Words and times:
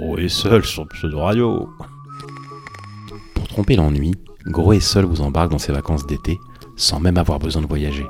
Gros 0.00 0.16
et 0.16 0.30
seul 0.30 0.64
sur 0.64 0.88
pseudo 0.88 1.20
radio. 1.20 1.68
Pour 3.34 3.46
tromper 3.48 3.76
l'ennui, 3.76 4.14
Gros 4.46 4.72
et 4.72 4.80
seul 4.80 5.04
vous 5.04 5.20
embarque 5.20 5.50
dans 5.50 5.58
ses 5.58 5.72
vacances 5.72 6.06
d'été 6.06 6.40
sans 6.74 7.00
même 7.00 7.18
avoir 7.18 7.38
besoin 7.38 7.60
de 7.60 7.66
voyager. 7.66 8.06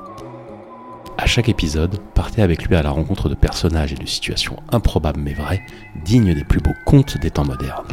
À 1.18 1.26
chaque 1.26 1.48
épisode, 1.48 1.98
partez 2.14 2.42
avec 2.42 2.64
lui 2.68 2.76
à 2.76 2.82
la 2.82 2.90
rencontre 2.90 3.28
de 3.28 3.34
personnages 3.34 3.92
et 3.92 3.96
de 3.96 4.06
situations 4.06 4.56
improbables 4.70 5.18
mais 5.18 5.34
vraies, 5.34 5.62
dignes 6.04 6.32
des 6.32 6.44
plus 6.44 6.60
beaux 6.60 6.70
contes 6.86 7.18
des 7.18 7.32
temps 7.32 7.44
modernes. 7.44 7.88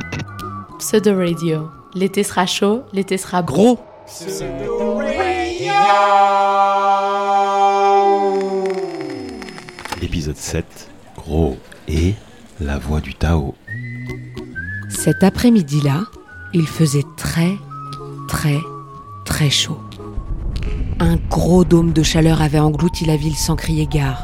Pseudo 0.77 1.17
Radio. 1.17 1.67
L'été 1.95 2.21
sera 2.21 2.45
chaud, 2.45 2.83
l'été 2.93 3.17
sera. 3.17 3.41
Gros 3.41 3.79
Épisode 10.03 10.37
7, 10.37 10.91
Gros 11.15 11.57
et 11.87 12.13
la 12.61 12.77
voix 12.77 13.01
du 13.01 13.15
Tao. 13.15 13.55
Cet 14.89 15.23
après-midi-là, 15.23 16.05
il 16.53 16.67
faisait 16.67 17.05
très, 17.17 17.57
très, 18.27 18.59
très 19.25 19.49
chaud. 19.49 19.79
Un 20.99 21.17
gros 21.29 21.63
dôme 21.63 21.93
de 21.93 22.03
chaleur 22.03 22.41
avait 22.41 22.59
englouti 22.59 23.05
la 23.05 23.17
ville 23.17 23.35
sans 23.35 23.55
crier 23.55 23.85
gare. 23.85 24.23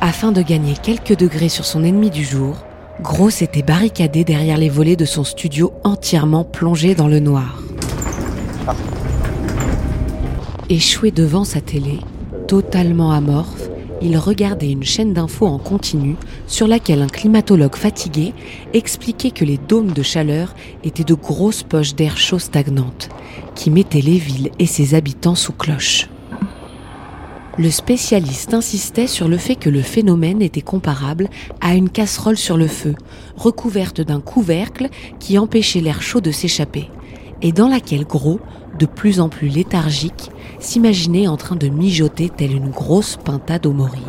Afin 0.00 0.32
de 0.32 0.42
gagner 0.42 0.74
quelques 0.82 1.16
degrés 1.16 1.48
sur 1.48 1.64
son 1.64 1.84
ennemi 1.84 2.10
du 2.10 2.24
jour, 2.24 2.56
Gros 3.02 3.30
s'était 3.30 3.62
barricadé 3.62 4.22
derrière 4.22 4.58
les 4.58 4.68
volets 4.68 4.96
de 4.96 5.04
son 5.04 5.24
studio 5.24 5.72
entièrement 5.82 6.44
plongé 6.44 6.94
dans 6.94 7.08
le 7.08 7.18
noir. 7.18 7.60
Échoué 10.68 11.10
devant 11.10 11.44
sa 11.44 11.60
télé, 11.60 11.98
totalement 12.46 13.10
amorphe, 13.10 13.70
il 14.02 14.18
regardait 14.18 14.70
une 14.70 14.82
chaîne 14.82 15.12
d'infos 15.12 15.46
en 15.46 15.58
continu 15.58 16.16
sur 16.46 16.66
laquelle 16.66 17.02
un 17.02 17.08
climatologue 17.08 17.76
fatigué 17.76 18.34
expliquait 18.72 19.30
que 19.30 19.44
les 19.44 19.58
dômes 19.58 19.92
de 19.92 20.02
chaleur 20.02 20.54
étaient 20.82 21.04
de 21.04 21.14
grosses 21.14 21.62
poches 21.62 21.94
d'air 21.94 22.16
chaud 22.16 22.38
stagnantes 22.38 23.08
qui 23.54 23.70
mettaient 23.70 24.00
les 24.00 24.18
villes 24.18 24.50
et 24.58 24.66
ses 24.66 24.94
habitants 24.94 25.34
sous 25.34 25.52
cloche. 25.52 26.08
Le 27.58 27.70
spécialiste 27.70 28.54
insistait 28.54 29.06
sur 29.06 29.28
le 29.28 29.36
fait 29.36 29.56
que 29.56 29.68
le 29.68 29.82
phénomène 29.82 30.40
était 30.40 30.62
comparable 30.62 31.28
à 31.60 31.74
une 31.74 31.90
casserole 31.90 32.38
sur 32.38 32.56
le 32.56 32.66
feu, 32.66 32.94
recouverte 33.36 34.00
d'un 34.00 34.20
couvercle 34.20 34.88
qui 35.18 35.38
empêchait 35.38 35.82
l'air 35.82 36.00
chaud 36.00 36.22
de 36.22 36.30
s'échapper, 36.30 36.88
et 37.42 37.52
dans 37.52 37.68
laquelle 37.68 38.04
Gros, 38.04 38.40
de 38.82 38.86
plus 38.86 39.20
en 39.20 39.28
plus 39.28 39.46
léthargique, 39.46 40.32
s'imaginait 40.58 41.28
en 41.28 41.36
train 41.36 41.54
de 41.54 41.68
mijoter 41.68 42.28
telle 42.28 42.50
une 42.50 42.70
grosse 42.70 43.16
pintade 43.16 43.64
au 43.64 43.72
mori. 43.72 44.02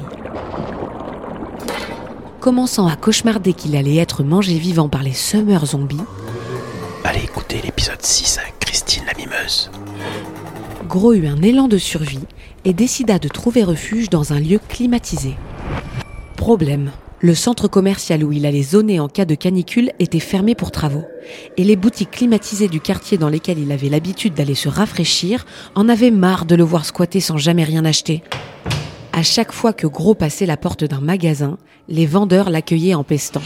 Commençant 2.39 2.88
à 2.88 2.95
cauchemarder 2.95 3.53
qu'il 3.53 3.75
allait 3.75 3.97
être 3.97 4.23
mangé 4.23 4.57
vivant 4.57 4.89
par 4.89 5.03
les 5.03 5.13
summer 5.13 5.63
zombies, 5.67 6.02
Allez 7.03 7.23
écouter 7.25 7.61
l'épisode 7.63 8.02
6 8.02 8.39
avec 8.39 8.57
Christine 8.59 9.03
la 9.05 9.13
mimeuse. 9.15 9.69
Gros 10.89 11.13
eut 11.13 11.27
un 11.27 11.43
élan 11.43 11.67
de 11.67 11.77
survie 11.77 12.25
et 12.65 12.73
décida 12.73 13.19
de 13.19 13.27
trouver 13.27 13.63
refuge 13.63 14.09
dans 14.09 14.33
un 14.33 14.39
lieu 14.39 14.59
climatisé. 14.69 15.35
Problème. 16.35 16.91
Le 17.23 17.35
centre 17.35 17.69
commercial 17.69 18.21
où 18.25 18.33
il 18.33 18.45
allait 18.45 18.61
zoner 18.61 18.99
en 18.99 19.07
cas 19.07 19.23
de 19.23 19.33
canicule 19.33 19.93
était 19.97 20.19
fermé 20.19 20.55
pour 20.55 20.71
travaux. 20.71 21.05
Et 21.55 21.63
les 21.63 21.77
boutiques 21.77 22.11
climatisées 22.11 22.67
du 22.67 22.81
quartier 22.81 23.17
dans 23.17 23.30
lesquelles 23.30 23.59
il 23.59 23.71
avait 23.71 23.88
l'habitude 23.88 24.33
d'aller 24.33 24.55
se 24.55 24.67
rafraîchir 24.67 25.45
en 25.73 25.88
avaient 25.88 26.11
marre 26.11 26.43
de 26.43 26.55
le 26.55 26.65
voir 26.65 26.83
squatter 26.83 27.21
sans 27.21 27.38
jamais 27.38 27.63
rien 27.63 27.85
acheter. 27.85 28.23
À 29.13 29.23
chaque 29.23 29.53
fois 29.53 29.71
que 29.71 29.88
Gros 29.88 30.15
passait 30.15 30.45
la 30.45 30.57
porte 30.57 30.83
d'un 30.83 30.99
magasin, 30.99 31.57
les 31.88 32.05
vendeurs 32.05 32.49
l'accueillaient 32.49 32.93
en 32.93 33.05
pestant. 33.05 33.41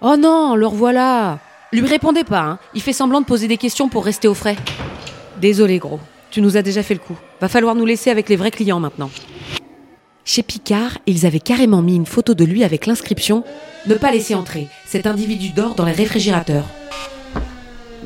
Oh 0.00 0.14
non, 0.16 0.54
le 0.54 0.66
revoilà 0.68 1.40
Lui 1.72 1.88
répondez 1.88 2.22
pas, 2.22 2.42
hein. 2.42 2.58
il 2.74 2.80
fait 2.80 2.92
semblant 2.92 3.20
de 3.20 3.26
poser 3.26 3.48
des 3.48 3.56
questions 3.56 3.88
pour 3.88 4.04
rester 4.04 4.28
au 4.28 4.34
frais. 4.34 4.56
Désolé 5.40 5.80
Gros, 5.80 5.98
tu 6.30 6.40
nous 6.40 6.56
as 6.56 6.62
déjà 6.62 6.84
fait 6.84 6.94
le 6.94 7.00
coup. 7.00 7.18
Va 7.40 7.48
falloir 7.48 7.74
nous 7.74 7.86
laisser 7.86 8.10
avec 8.10 8.28
les 8.28 8.36
vrais 8.36 8.52
clients 8.52 8.78
maintenant. 8.78 9.10
Chez 10.26 10.42
Picard, 10.42 10.98
ils 11.06 11.26
avaient 11.26 11.38
carrément 11.38 11.82
mis 11.82 11.96
une 11.96 12.06
photo 12.06 12.32
de 12.32 12.44
lui 12.44 12.64
avec 12.64 12.86
l'inscription 12.86 13.44
Ne 13.86 13.94
pas 13.94 14.10
laisser 14.10 14.34
entrer, 14.34 14.68
cet 14.86 15.06
individu 15.06 15.50
dort 15.50 15.74
dans 15.74 15.84
les 15.84 15.92
réfrigérateurs. 15.92 16.64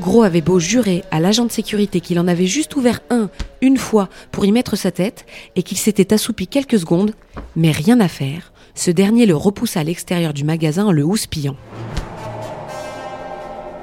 Gros 0.00 0.24
avait 0.24 0.40
beau 0.40 0.58
jurer 0.58 1.04
à 1.12 1.20
l'agent 1.20 1.44
de 1.44 1.52
sécurité 1.52 2.00
qu'il 2.00 2.18
en 2.18 2.26
avait 2.26 2.46
juste 2.46 2.74
ouvert 2.74 3.00
un, 3.10 3.30
une 3.60 3.76
fois, 3.76 4.08
pour 4.32 4.44
y 4.44 4.50
mettre 4.50 4.74
sa 4.74 4.90
tête, 4.90 5.26
et 5.54 5.62
qu'il 5.62 5.78
s'était 5.78 6.12
assoupi 6.12 6.48
quelques 6.48 6.80
secondes, 6.80 7.12
mais 7.54 7.70
rien 7.70 8.00
à 8.00 8.08
faire, 8.08 8.52
ce 8.74 8.90
dernier 8.90 9.24
le 9.24 9.36
repoussa 9.36 9.80
à 9.80 9.84
l'extérieur 9.84 10.34
du 10.34 10.42
magasin 10.42 10.86
en 10.86 10.92
le 10.92 11.04
houspillant. 11.04 11.56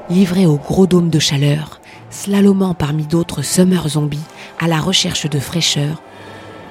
Livré 0.09 0.45
au 0.45 0.57
gros 0.57 0.87
dôme 0.87 1.09
de 1.09 1.19
chaleur, 1.19 1.79
slalomant 2.09 2.73
parmi 2.73 3.05
d'autres 3.05 3.43
summer 3.43 3.87
zombies, 3.87 4.19
à 4.59 4.67
la 4.67 4.79
recherche 4.79 5.29
de 5.29 5.39
fraîcheur, 5.39 6.01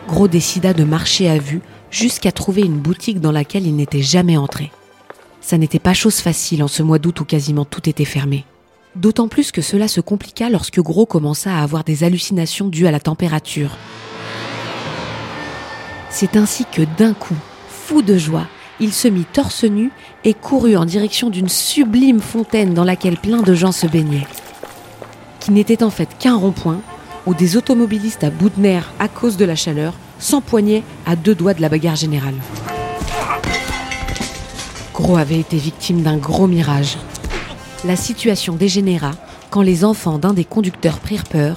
Gros 0.08 0.28
décida 0.28 0.74
de 0.74 0.84
marcher 0.84 1.28
à 1.30 1.38
vue 1.38 1.60
jusqu'à 1.90 2.32
trouver 2.32 2.62
une 2.62 2.78
boutique 2.78 3.20
dans 3.20 3.32
laquelle 3.32 3.66
il 3.66 3.76
n'était 3.76 4.02
jamais 4.02 4.36
entré. 4.36 4.70
Ça 5.40 5.58
n'était 5.58 5.78
pas 5.78 5.94
chose 5.94 6.20
facile 6.20 6.62
en 6.62 6.68
ce 6.68 6.82
mois 6.82 6.98
d'août 6.98 7.20
où 7.20 7.24
quasiment 7.24 7.64
tout 7.64 7.88
était 7.88 8.04
fermé. 8.04 8.44
D'autant 8.96 9.28
plus 9.28 9.50
que 9.50 9.62
cela 9.62 9.88
se 9.88 10.00
compliqua 10.00 10.50
lorsque 10.50 10.80
Gros 10.80 11.06
commença 11.06 11.54
à 11.56 11.62
avoir 11.62 11.84
des 11.84 12.04
hallucinations 12.04 12.68
dues 12.68 12.86
à 12.86 12.90
la 12.90 13.00
température. 13.00 13.76
C'est 16.10 16.36
ainsi 16.36 16.64
que 16.70 16.82
d'un 16.96 17.12
coup, 17.12 17.36
fou 17.68 18.02
de 18.02 18.16
joie, 18.16 18.46
il 18.80 18.92
se 18.92 19.08
mit 19.08 19.24
torse 19.24 19.64
nu 19.64 19.90
et 20.24 20.34
courut 20.34 20.76
en 20.76 20.84
direction 20.84 21.30
d'une 21.30 21.48
sublime 21.48 22.20
fontaine 22.20 22.74
dans 22.74 22.84
laquelle 22.84 23.16
plein 23.16 23.42
de 23.42 23.54
gens 23.54 23.72
se 23.72 23.86
baignaient. 23.86 24.26
Qui 25.40 25.50
n'était 25.50 25.82
en 25.82 25.90
fait 25.90 26.08
qu'un 26.18 26.36
rond-point 26.36 26.80
où 27.26 27.34
des 27.34 27.56
automobilistes 27.56 28.24
à 28.24 28.30
bout 28.30 28.50
de 28.50 28.60
nerfs 28.60 28.92
à 28.98 29.08
cause 29.08 29.36
de 29.36 29.44
la 29.44 29.56
chaleur 29.56 29.94
s'empoignaient 30.18 30.82
à 31.06 31.16
deux 31.16 31.34
doigts 31.34 31.54
de 31.54 31.62
la 31.62 31.68
bagarre 31.68 31.96
générale. 31.96 32.34
Gros 34.92 35.16
avait 35.16 35.40
été 35.40 35.56
victime 35.56 36.02
d'un 36.02 36.16
gros 36.16 36.46
mirage. 36.46 36.96
La 37.84 37.96
situation 37.96 38.54
dégénéra 38.54 39.12
quand 39.50 39.62
les 39.62 39.84
enfants 39.84 40.18
d'un 40.18 40.32
des 40.32 40.44
conducteurs 40.44 41.00
prirent 41.00 41.24
peur 41.24 41.56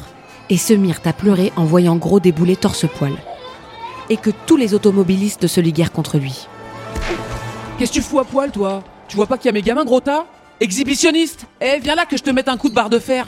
et 0.49 0.57
se 0.57 0.73
mirent 0.73 1.01
à 1.05 1.13
pleurer 1.13 1.51
en 1.55 1.65
voyant 1.65 1.95
Gros 1.95 2.19
débouler 2.19 2.55
torse-poil. 2.55 3.13
Et 4.09 4.17
que 4.17 4.29
tous 4.45 4.57
les 4.57 4.73
automobilistes 4.73 5.47
se 5.47 5.59
liguèrent 5.59 5.91
contre 5.91 6.17
lui. 6.17 6.47
Qu'est-ce 7.77 7.91
que 7.91 7.97
tu 7.97 8.01
fous 8.01 8.19
à 8.19 8.25
poil, 8.25 8.51
toi? 8.51 8.83
Tu 9.07 9.15
vois 9.15 9.27
pas 9.27 9.37
qu'il 9.37 9.47
y 9.47 9.49
a 9.49 9.53
mes 9.53 9.61
gamins, 9.61 9.85
gros 9.85 10.01
Exhibitionniste? 10.59 11.45
Eh, 11.61 11.79
viens 11.79 11.95
là 11.95 12.05
que 12.05 12.17
je 12.17 12.23
te 12.23 12.29
mette 12.31 12.47
un 12.47 12.57
coup 12.57 12.69
de 12.69 12.73
barre 12.73 12.89
de 12.89 12.99
fer 12.99 13.27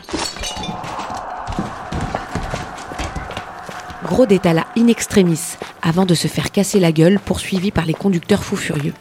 Gros 4.09 4.25
détala 4.25 4.65
in 4.75 4.87
extremis 4.87 5.39
avant 5.83 6.07
de 6.07 6.15
se 6.15 6.27
faire 6.27 6.51
casser 6.51 6.79
la 6.79 6.91
gueule, 6.91 7.19
poursuivi 7.19 7.69
par 7.69 7.85
les 7.85 7.93
conducteurs 7.93 8.43
fous 8.43 8.55
furieux. 8.55 8.95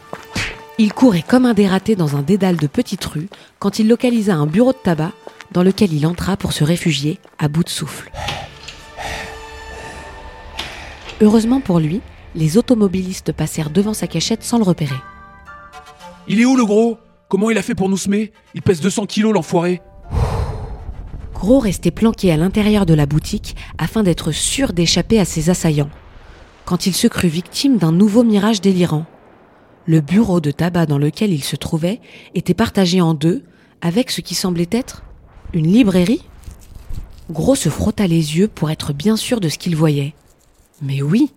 Il 0.76 0.92
courait 0.92 1.24
comme 1.26 1.46
un 1.46 1.54
dératé 1.54 1.96
dans 1.96 2.14
un 2.14 2.20
dédale 2.20 2.56
de 2.56 2.66
petites 2.66 3.06
rues 3.06 3.30
quand 3.58 3.78
il 3.78 3.88
localisa 3.88 4.34
un 4.34 4.46
bureau 4.46 4.72
de 4.72 4.76
tabac 4.76 5.12
dans 5.50 5.62
lequel 5.62 5.94
il 5.94 6.06
entra 6.06 6.36
pour 6.36 6.52
se 6.52 6.62
réfugier 6.62 7.18
à 7.38 7.48
bout 7.48 7.64
de 7.64 7.70
souffle. 7.70 8.12
Heureusement 11.22 11.62
pour 11.62 11.80
lui, 11.80 12.02
les 12.34 12.58
automobilistes 12.58 13.32
passèrent 13.32 13.70
devant 13.70 13.94
sa 13.94 14.08
cachette 14.08 14.44
sans 14.44 14.58
le 14.58 14.64
repérer. 14.64 15.00
Il 16.28 16.38
est 16.38 16.44
où 16.44 16.54
le 16.54 16.66
gros? 16.66 16.98
Comment 17.30 17.48
il 17.50 17.56
a 17.56 17.62
fait 17.62 17.74
pour 17.74 17.88
nous 17.88 17.96
semer? 17.96 18.30
Il 18.52 18.60
pèse 18.60 18.82
200 18.82 19.06
kilos 19.06 19.32
l'enfoiré 19.32 19.80
Gros 21.38 21.60
restait 21.60 21.92
planqué 21.92 22.32
à 22.32 22.36
l'intérieur 22.36 22.84
de 22.84 22.94
la 22.94 23.06
boutique 23.06 23.54
afin 23.78 24.02
d'être 24.02 24.32
sûr 24.32 24.72
d'échapper 24.72 25.20
à 25.20 25.24
ses 25.24 25.50
assaillants. 25.50 25.90
Quand 26.64 26.86
il 26.86 26.94
se 26.94 27.06
crut 27.06 27.30
victime 27.30 27.76
d'un 27.76 27.92
nouveau 27.92 28.24
mirage 28.24 28.60
délirant. 28.60 29.06
Le 29.86 30.00
bureau 30.00 30.40
de 30.40 30.50
tabac 30.50 30.86
dans 30.86 30.98
lequel 30.98 31.32
il 31.32 31.44
se 31.44 31.54
trouvait 31.54 32.00
était 32.34 32.54
partagé 32.54 33.00
en 33.00 33.14
deux 33.14 33.44
avec 33.80 34.10
ce 34.10 34.20
qui 34.20 34.34
semblait 34.34 34.68
être 34.72 35.04
une 35.52 35.72
librairie. 35.72 36.24
Gros 37.30 37.54
se 37.54 37.68
frotta 37.68 38.08
les 38.08 38.36
yeux 38.36 38.48
pour 38.48 38.70
être 38.72 38.92
bien 38.92 39.16
sûr 39.16 39.38
de 39.38 39.48
ce 39.48 39.58
qu'il 39.58 39.76
voyait. 39.76 40.14
Mais 40.82 41.02
oui, 41.02 41.32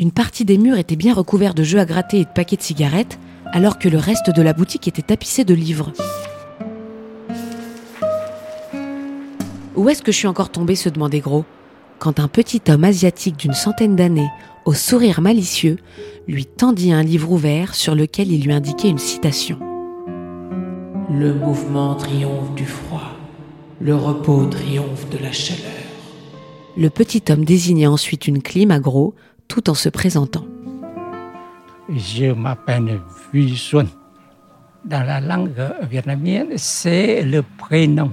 une 0.00 0.10
partie 0.10 0.44
des 0.44 0.58
murs 0.58 0.78
était 0.78 0.96
bien 0.96 1.14
recouverte 1.14 1.56
de 1.56 1.62
jeux 1.62 1.78
à 1.78 1.84
gratter 1.84 2.18
et 2.18 2.24
de 2.24 2.30
paquets 2.34 2.56
de 2.56 2.62
cigarettes, 2.62 3.20
alors 3.52 3.78
que 3.78 3.88
le 3.88 3.98
reste 3.98 4.30
de 4.34 4.42
la 4.42 4.52
boutique 4.52 4.88
était 4.88 5.02
tapissé 5.02 5.44
de 5.44 5.54
livres. 5.54 5.92
Où 9.76 9.88
est-ce 9.88 10.02
que 10.02 10.12
je 10.12 10.18
suis 10.18 10.28
encore 10.28 10.50
tombé 10.50 10.76
se 10.76 10.88
demandait 10.88 11.20
Gros, 11.20 11.44
quand 11.98 12.20
un 12.20 12.28
petit 12.28 12.62
homme 12.68 12.84
asiatique 12.84 13.36
d'une 13.36 13.54
centaine 13.54 13.96
d'années, 13.96 14.30
au 14.64 14.72
sourire 14.72 15.20
malicieux, 15.20 15.78
lui 16.28 16.46
tendit 16.46 16.92
un 16.92 17.02
livre 17.02 17.32
ouvert 17.32 17.74
sur 17.74 17.94
lequel 17.94 18.30
il 18.30 18.44
lui 18.44 18.52
indiquait 18.52 18.88
une 18.88 18.98
citation. 18.98 19.58
Le 21.10 21.34
mouvement 21.34 21.96
triomphe 21.96 22.54
du 22.54 22.64
froid, 22.64 23.16
le 23.80 23.96
repos 23.96 24.46
triomphe 24.46 25.08
de 25.10 25.18
la 25.18 25.32
chaleur. 25.32 25.72
Le 26.76 26.88
petit 26.88 27.22
homme 27.30 27.44
désignait 27.44 27.86
ensuite 27.86 28.28
une 28.28 28.42
clim 28.42 28.70
à 28.70 28.78
Gros, 28.78 29.14
tout 29.48 29.68
en 29.70 29.74
se 29.74 29.88
présentant. 29.88 30.44
Je 31.88 32.32
m'appelle 32.32 33.00
Vusun. 33.32 33.86
dans 34.84 35.04
la 35.04 35.20
langue 35.20 35.74
vietnamienne, 35.90 36.52
c'est 36.56 37.22
le 37.22 37.42
prénom. 37.42 38.12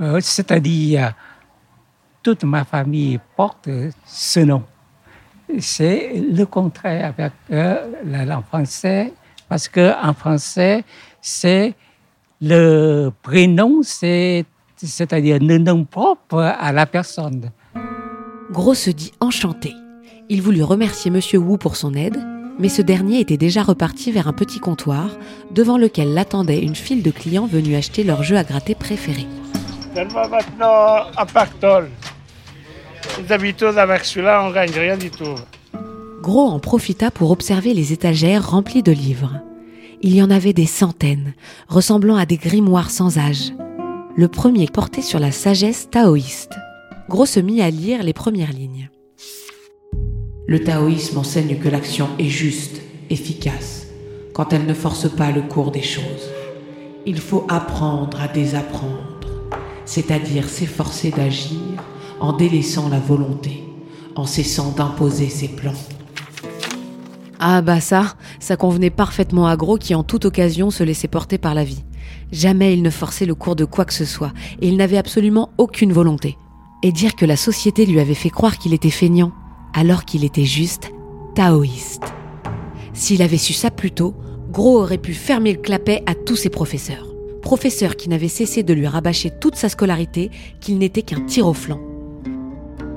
Euh, 0.00 0.20
c'est-à-dire, 0.20 1.14
toute 2.22 2.44
ma 2.44 2.64
famille 2.64 3.18
porte 3.36 3.68
ce 4.06 4.40
nom. 4.40 4.62
C'est 5.58 6.14
le 6.14 6.44
contraire 6.46 7.06
avec 7.06 7.32
euh, 7.50 7.92
la 8.06 8.24
langue 8.24 8.44
française, 8.44 9.10
parce 9.48 9.68
qu'en 9.68 10.14
français, 10.14 10.84
c'est 11.20 11.74
le 12.40 13.10
prénom, 13.22 13.82
c'est, 13.82 14.46
c'est-à-dire 14.76 15.38
le 15.40 15.58
nom 15.58 15.84
propre 15.84 16.38
à 16.58 16.72
la 16.72 16.86
personne. 16.86 17.50
Gros 18.50 18.74
se 18.74 18.90
dit 18.90 19.12
enchanté. 19.20 19.74
Il 20.28 20.42
voulut 20.42 20.62
remercier 20.62 21.10
Monsieur 21.10 21.38
Wu 21.38 21.58
pour 21.58 21.76
son 21.76 21.94
aide, 21.94 22.18
mais 22.58 22.68
ce 22.68 22.82
dernier 22.82 23.20
était 23.20 23.36
déjà 23.36 23.62
reparti 23.62 24.12
vers 24.12 24.28
un 24.28 24.32
petit 24.32 24.60
comptoir 24.60 25.10
devant 25.50 25.76
lequel 25.76 26.14
l'attendait 26.14 26.60
une 26.60 26.74
file 26.74 27.02
de 27.02 27.10
clients 27.10 27.46
venus 27.46 27.76
acheter 27.76 28.04
leur 28.04 28.22
jeu 28.22 28.36
à 28.36 28.44
gratter 28.44 28.74
préféré. 28.74 29.26
Donne-moi 29.94 30.28
maintenant 30.28 31.06
un 31.16 31.26
pactole. 31.26 31.90
D'habitude, 33.28 33.76
avec 33.76 34.04
celui-là, 34.04 34.44
on 34.44 34.50
gagne 34.50 34.70
rien 34.70 34.96
du 34.96 35.10
tout. 35.10 35.34
Gros 36.22 36.48
en 36.48 36.58
profita 36.58 37.10
pour 37.10 37.30
observer 37.30 37.74
les 37.74 37.92
étagères 37.92 38.50
remplies 38.50 38.82
de 38.82 38.92
livres. 38.92 39.40
Il 40.00 40.14
y 40.14 40.22
en 40.22 40.30
avait 40.30 40.52
des 40.52 40.66
centaines, 40.66 41.34
ressemblant 41.68 42.16
à 42.16 42.26
des 42.26 42.36
grimoires 42.36 42.90
sans 42.90 43.18
âge. 43.18 43.52
Le 44.16 44.28
premier 44.28 44.66
portait 44.66 45.02
sur 45.02 45.18
la 45.18 45.30
sagesse 45.32 45.90
taoïste. 45.90 46.54
Gros 47.08 47.26
se 47.26 47.40
mit 47.40 47.60
à 47.60 47.70
lire 47.70 48.02
les 48.02 48.12
premières 48.12 48.52
lignes. 48.52 48.90
Le 50.46 50.62
taoïsme 50.62 51.18
enseigne 51.18 51.58
que 51.58 51.68
l'action 51.68 52.08
est 52.18 52.28
juste, 52.28 52.80
efficace, 53.10 53.86
quand 54.32 54.52
elle 54.52 54.66
ne 54.66 54.74
force 54.74 55.08
pas 55.10 55.30
le 55.30 55.42
cours 55.42 55.70
des 55.70 55.82
choses. 55.82 56.30
Il 57.04 57.18
faut 57.18 57.46
apprendre 57.48 58.20
à 58.20 58.28
désapprendre, 58.28 59.11
c'est-à-dire 59.84 60.48
s'efforcer 60.48 61.10
d'agir 61.10 61.58
en 62.20 62.32
délaissant 62.32 62.88
la 62.88 63.00
volonté, 63.00 63.64
en 64.14 64.26
cessant 64.26 64.72
d'imposer 64.72 65.28
ses 65.28 65.48
plans. 65.48 65.72
Ah 67.40 67.60
bah 67.60 67.80
ça, 67.80 68.14
ça 68.38 68.56
convenait 68.56 68.90
parfaitement 68.90 69.48
à 69.48 69.56
Gros 69.56 69.76
qui 69.76 69.96
en 69.96 70.04
toute 70.04 70.26
occasion 70.26 70.70
se 70.70 70.84
laissait 70.84 71.08
porter 71.08 71.38
par 71.38 71.54
la 71.54 71.64
vie. 71.64 71.82
Jamais 72.30 72.72
il 72.72 72.82
ne 72.82 72.90
forçait 72.90 73.26
le 73.26 73.34
cours 73.34 73.56
de 73.56 73.64
quoi 73.64 73.84
que 73.84 73.92
ce 73.92 74.04
soit, 74.04 74.32
et 74.60 74.68
il 74.68 74.76
n'avait 74.76 74.96
absolument 74.96 75.50
aucune 75.58 75.92
volonté. 75.92 76.38
Et 76.84 76.92
dire 76.92 77.16
que 77.16 77.26
la 77.26 77.36
société 77.36 77.84
lui 77.84 77.98
avait 77.98 78.14
fait 78.14 78.30
croire 78.30 78.58
qu'il 78.58 78.74
était 78.74 78.90
feignant, 78.90 79.32
alors 79.74 80.04
qu'il 80.04 80.24
était 80.24 80.44
juste 80.44 80.92
taoïste. 81.34 82.04
S'il 82.92 83.22
avait 83.22 83.38
su 83.38 83.52
ça 83.52 83.70
plus 83.70 83.90
tôt, 83.90 84.14
Gros 84.50 84.80
aurait 84.80 84.98
pu 84.98 85.14
fermer 85.14 85.52
le 85.52 85.60
clapet 85.60 86.02
à 86.06 86.14
tous 86.14 86.36
ses 86.36 86.50
professeurs. 86.50 87.11
Professeurs 87.42 87.96
qui 87.96 88.08
n'avaient 88.08 88.28
cessé 88.28 88.62
de 88.62 88.72
lui 88.72 88.86
rabâcher 88.86 89.30
toute 89.30 89.56
sa 89.56 89.68
scolarité 89.68 90.30
qu'il 90.60 90.78
n'était 90.78 91.02
qu'un 91.02 91.20
tir 91.20 91.46
au 91.46 91.52
flanc. 91.52 91.80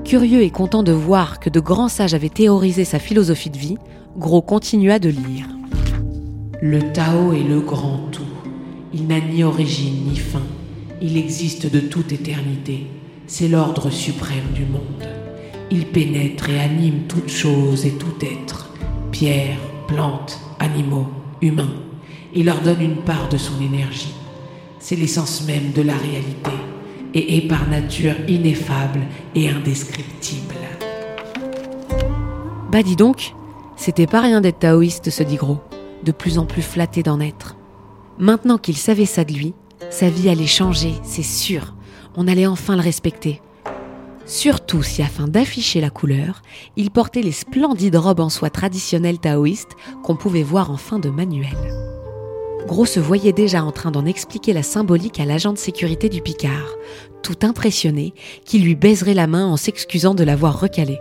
Curieux 0.04 0.42
et 0.42 0.50
content 0.50 0.82
de 0.82 0.92
voir 0.92 1.40
que 1.40 1.50
de 1.50 1.60
grands 1.60 1.88
sages 1.88 2.14
avaient 2.14 2.28
théorisé 2.28 2.84
sa 2.84 2.98
philosophie 2.98 3.50
de 3.50 3.58
vie, 3.58 3.76
Gros 4.16 4.40
continua 4.40 4.98
de 4.98 5.10
lire. 5.10 5.46
Le 6.62 6.80
Tao 6.94 7.34
est 7.34 7.42
le 7.42 7.60
grand 7.60 8.08
tout. 8.10 8.22
Il 8.94 9.08
n'a 9.08 9.20
ni 9.20 9.44
origine 9.44 10.06
ni 10.08 10.16
fin. 10.16 10.40
Il 11.02 11.18
existe 11.18 11.70
de 11.70 11.80
toute 11.80 12.12
éternité. 12.12 12.86
C'est 13.26 13.48
l'ordre 13.48 13.90
suprême 13.90 14.52
du 14.54 14.64
monde. 14.64 15.06
Il 15.70 15.84
pénètre 15.84 16.48
et 16.48 16.58
anime 16.58 17.02
toute 17.08 17.28
chose 17.28 17.84
et 17.84 17.92
tout 17.92 18.14
être, 18.22 18.72
pierres, 19.10 19.58
plantes, 19.86 20.40
animaux, 20.60 21.08
humains. 21.42 21.74
Il 22.34 22.46
leur 22.46 22.62
donne 22.62 22.80
une 22.80 23.02
part 23.02 23.28
de 23.28 23.36
son 23.36 23.60
énergie. 23.60 24.14
C'est 24.88 24.94
l'essence 24.94 25.44
même 25.44 25.72
de 25.72 25.82
la 25.82 25.96
réalité 25.96 26.52
et 27.12 27.38
est 27.38 27.48
par 27.48 27.68
nature 27.68 28.14
ineffable 28.28 29.00
et 29.34 29.48
indescriptible. 29.48 30.54
Bah 32.70 32.84
dis 32.84 32.94
donc, 32.94 33.34
c'était 33.74 34.06
pas 34.06 34.20
rien 34.20 34.40
d'être 34.40 34.60
taoïste, 34.60 35.10
se 35.10 35.24
dit 35.24 35.34
Gros, 35.34 35.58
de 36.04 36.12
plus 36.12 36.38
en 36.38 36.46
plus 36.46 36.62
flatté 36.62 37.02
d'en 37.02 37.18
être. 37.18 37.56
Maintenant 38.20 38.58
qu'il 38.58 38.76
savait 38.76 39.06
ça 39.06 39.24
de 39.24 39.32
lui, 39.32 39.54
sa 39.90 40.08
vie 40.08 40.28
allait 40.28 40.46
changer, 40.46 40.92
c'est 41.02 41.24
sûr. 41.24 41.74
On 42.14 42.28
allait 42.28 42.46
enfin 42.46 42.76
le 42.76 42.82
respecter. 42.82 43.42
Surtout 44.24 44.84
si, 44.84 45.02
afin 45.02 45.26
d'afficher 45.26 45.80
la 45.80 45.90
couleur, 45.90 46.42
il 46.76 46.92
portait 46.92 47.22
les 47.22 47.32
splendides 47.32 47.96
robes 47.96 48.20
en 48.20 48.28
soie 48.28 48.50
traditionnelles 48.50 49.18
taoïstes 49.18 49.74
qu'on 50.04 50.14
pouvait 50.14 50.44
voir 50.44 50.70
en 50.70 50.76
fin 50.76 51.00
de 51.00 51.10
manuel. 51.10 51.95
Gros 52.66 52.84
se 52.84 52.98
voyait 52.98 53.32
déjà 53.32 53.62
en 53.62 53.70
train 53.70 53.92
d'en 53.92 54.04
expliquer 54.04 54.52
la 54.52 54.64
symbolique 54.64 55.20
à 55.20 55.24
l'agent 55.24 55.52
de 55.52 55.58
sécurité 55.58 56.08
du 56.08 56.20
Picard, 56.20 56.74
tout 57.22 57.36
impressionné, 57.42 58.12
qui 58.44 58.58
lui 58.58 58.74
baiserait 58.74 59.14
la 59.14 59.28
main 59.28 59.46
en 59.46 59.56
s'excusant 59.56 60.14
de 60.14 60.24
l'avoir 60.24 60.60
recalé. 60.60 60.98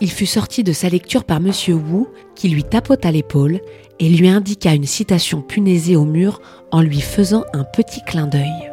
Il 0.00 0.10
fut 0.10 0.26
sorti 0.26 0.64
de 0.64 0.72
sa 0.72 0.88
lecture 0.88 1.24
par 1.24 1.40
Monsieur 1.40 1.74
Wu, 1.74 2.06
qui 2.34 2.48
lui 2.48 2.64
tapota 2.64 3.10
l'épaule 3.10 3.60
et 4.00 4.08
lui 4.08 4.28
indiqua 4.28 4.74
une 4.74 4.86
citation 4.86 5.42
punaisée 5.42 5.96
au 5.96 6.04
mur 6.04 6.40
en 6.72 6.80
lui 6.80 7.00
faisant 7.00 7.44
un 7.52 7.64
petit 7.64 8.00
clin 8.06 8.26
d'œil. 8.26 8.70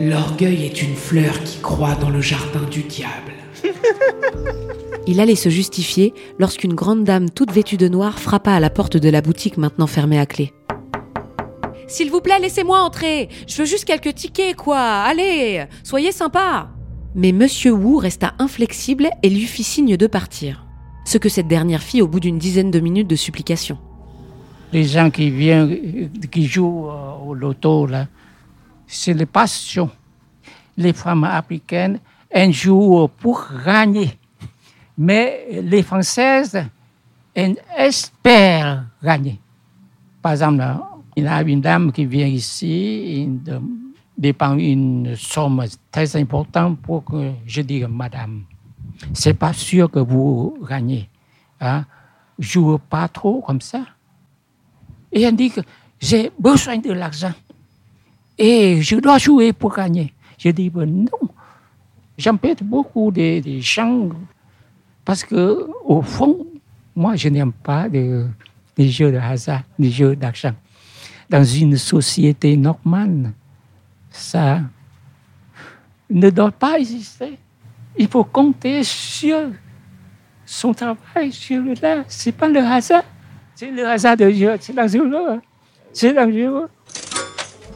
L'orgueil 0.00 0.64
est 0.64 0.82
une 0.82 0.96
fleur 0.96 1.42
qui 1.44 1.58
croît 1.60 1.94
dans 1.94 2.10
le 2.10 2.20
jardin 2.20 2.62
du 2.70 2.82
diable. 2.82 3.32
Il 5.06 5.20
allait 5.20 5.36
se 5.36 5.48
justifier 5.48 6.14
lorsqu'une 6.38 6.74
grande 6.74 7.04
dame 7.04 7.30
toute 7.30 7.52
vêtue 7.52 7.76
de 7.76 7.88
noir 7.88 8.18
frappa 8.18 8.52
à 8.52 8.60
la 8.60 8.70
porte 8.70 8.96
de 8.96 9.08
la 9.08 9.20
boutique 9.20 9.56
maintenant 9.56 9.86
fermée 9.86 10.18
à 10.18 10.26
clé. 10.26 10.52
S'il 11.86 12.10
vous 12.10 12.20
plaît, 12.20 12.38
laissez-moi 12.38 12.80
entrer. 12.80 13.28
Je 13.46 13.58
veux 13.58 13.64
juste 13.64 13.84
quelques 13.84 14.14
tickets, 14.14 14.56
quoi. 14.56 14.78
Allez, 14.80 15.64
soyez 15.82 16.12
sympa. 16.12 16.68
Mais 17.14 17.32
Monsieur 17.32 17.72
Wu 17.72 17.98
resta 17.98 18.34
inflexible 18.38 19.10
et 19.22 19.28
lui 19.28 19.46
fit 19.46 19.64
signe 19.64 19.96
de 19.96 20.06
partir. 20.06 20.64
Ce 21.04 21.18
que 21.18 21.28
cette 21.28 21.48
dernière 21.48 21.82
fit 21.82 22.00
au 22.00 22.08
bout 22.08 22.20
d'une 22.20 22.38
dizaine 22.38 22.70
de 22.70 22.80
minutes 22.80 23.08
de 23.08 23.16
supplication. 23.16 23.76
Les 24.72 24.84
gens 24.84 25.10
qui 25.10 25.30
viennent, 25.30 26.10
qui 26.30 26.46
jouent 26.46 26.88
euh, 26.88 27.26
au 27.26 27.34
loto, 27.34 27.86
là, 27.86 28.06
c'est 28.86 29.12
les 29.12 29.26
passions. 29.26 29.90
Les 30.78 30.94
femmes 30.94 31.24
africaines, 31.24 31.98
elles 32.30 32.52
jouent 32.52 33.08
pour 33.18 33.46
gagner. 33.66 34.16
Mais 34.96 35.60
les 35.62 35.82
Françaises, 35.82 36.64
elles 37.34 37.56
espèrent 37.76 38.84
gagner. 39.02 39.38
Par 40.22 40.32
exemple, 40.32 40.64
il 41.16 41.24
y 41.24 41.26
a 41.26 41.42
une 41.42 41.60
dame 41.60 41.92
qui 41.92 42.06
vient 42.06 42.26
ici, 42.26 43.22
il 43.22 43.40
dépend 44.16 44.56
une 44.56 45.14
somme 45.16 45.64
très 45.90 46.16
importante 46.16 46.78
pour 46.80 47.04
que 47.04 47.32
je 47.46 47.60
dise, 47.62 47.86
madame, 47.88 48.44
c'est 49.12 49.34
pas 49.34 49.52
sûr 49.52 49.90
que 49.90 49.98
vous 49.98 50.56
gagnez. 50.68 51.08
Hein? 51.60 51.84
Joue 52.38 52.78
pas 52.78 53.08
trop 53.08 53.42
comme 53.42 53.60
ça. 53.60 53.84
Et 55.12 55.22
elle 55.22 55.36
dit 55.36 55.50
que 55.50 55.60
j'ai 56.00 56.30
besoin 56.38 56.78
de 56.78 56.92
l'argent. 56.92 57.32
Et 58.38 58.80
je 58.80 58.96
dois 58.96 59.18
jouer 59.18 59.52
pour 59.52 59.74
gagner. 59.74 60.12
Je 60.38 60.48
dis, 60.48 60.70
ben 60.70 60.86
non. 60.86 61.28
J'empêche 62.16 62.62
beaucoup 62.62 63.10
de, 63.10 63.40
de, 63.40 63.60
gens 63.60 64.08
parce 65.04 65.24
que, 65.24 65.68
au 65.84 66.00
fond, 66.02 66.46
moi, 66.94 67.16
je 67.16 67.28
n'aime 67.28 67.52
pas 67.52 67.88
les 67.88 68.90
jeux 68.90 69.12
de 69.12 69.18
hasard, 69.18 69.62
les 69.78 69.90
jeux 69.90 70.16
d'argent 70.16 70.54
dans 71.32 71.44
une 71.44 71.78
société 71.78 72.58
normale, 72.58 73.32
ça 74.10 74.60
ne 76.10 76.28
doit 76.28 76.52
pas 76.52 76.78
exister. 76.78 77.38
Il 77.96 78.06
faut 78.06 78.24
compter 78.24 78.84
sur 78.84 79.38
son 80.44 80.74
travail, 80.74 81.32
sur 81.32 81.62
le 81.62 81.72
là. 81.80 82.04
Ce 82.06 82.28
n'est 82.28 82.32
pas 82.32 82.48
le 82.48 82.60
hasard. 82.60 83.04
C'est 83.54 83.70
le 83.70 83.86
hasard 83.86 84.18
de 84.18 84.30
Dieu. 84.30 84.54
C'est 84.60 84.74
dangereux. 84.74 85.40
C'est 85.94 86.12
dangereux. 86.12 86.68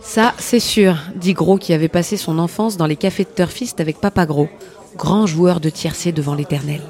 Ça, 0.03 0.35
c'est 0.39 0.61
sûr, 0.61 0.99
dit 1.15 1.33
Gros 1.33 1.57
qui 1.57 1.73
avait 1.73 1.89
passé 1.89 2.19
son 2.19 2.39
enfance 2.39 2.77
dans 2.77 2.87
les 2.87 2.97
cafés 2.97 3.25
de 3.25 3.31
Turfiste 3.31 3.81
avec 3.81 4.01
Papa 4.01 4.27
Gros, 4.27 4.49
grand 4.97 5.27
joueur 5.27 5.61
de 5.61 5.71
tiercé 5.71 6.13
devant 6.13 6.35
l'éternel. 6.35 6.83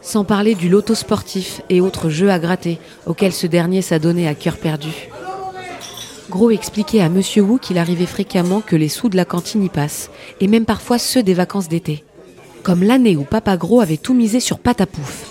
Sans 0.00 0.24
parler 0.24 0.54
du 0.54 0.70
loto 0.70 0.94
sportif 0.94 1.60
et 1.68 1.82
autres 1.82 2.08
jeux 2.08 2.30
à 2.30 2.38
gratter 2.38 2.78
auxquels 3.06 3.34
ce 3.34 3.46
dernier 3.46 3.82
s'adonnait 3.82 4.28
à 4.28 4.34
cœur 4.34 4.56
perdu. 4.56 5.10
Gros 6.30 6.52
expliquait 6.52 7.00
à 7.00 7.08
Monsieur 7.08 7.42
Wu 7.42 7.58
qu'il 7.58 7.76
arrivait 7.76 8.06
fréquemment 8.06 8.60
que 8.60 8.76
les 8.76 8.88
sous 8.88 9.08
de 9.08 9.16
la 9.16 9.24
cantine 9.24 9.64
y 9.64 9.68
passent, 9.68 10.10
et 10.40 10.46
même 10.46 10.64
parfois 10.64 10.98
ceux 10.98 11.24
des 11.24 11.34
vacances 11.34 11.68
d'été. 11.68 12.04
Comme 12.62 12.84
l'année 12.84 13.16
où 13.16 13.24
Papa 13.24 13.56
Gros 13.56 13.80
avait 13.80 13.96
tout 13.96 14.14
misé 14.14 14.38
sur 14.38 14.60
Patapouf, 14.60 15.28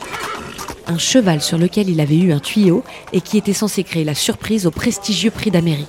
un 0.87 0.97
cheval 0.97 1.41
sur 1.41 1.57
lequel 1.57 1.89
il 1.89 2.01
avait 2.01 2.17
eu 2.17 2.33
un 2.33 2.39
tuyau 2.39 2.83
et 3.13 3.21
qui 3.21 3.37
était 3.37 3.53
censé 3.53 3.83
créer 3.83 4.03
la 4.03 4.13
surprise 4.13 4.67
au 4.67 4.71
prestigieux 4.71 5.31
prix 5.31 5.51
d'Amérique. 5.51 5.87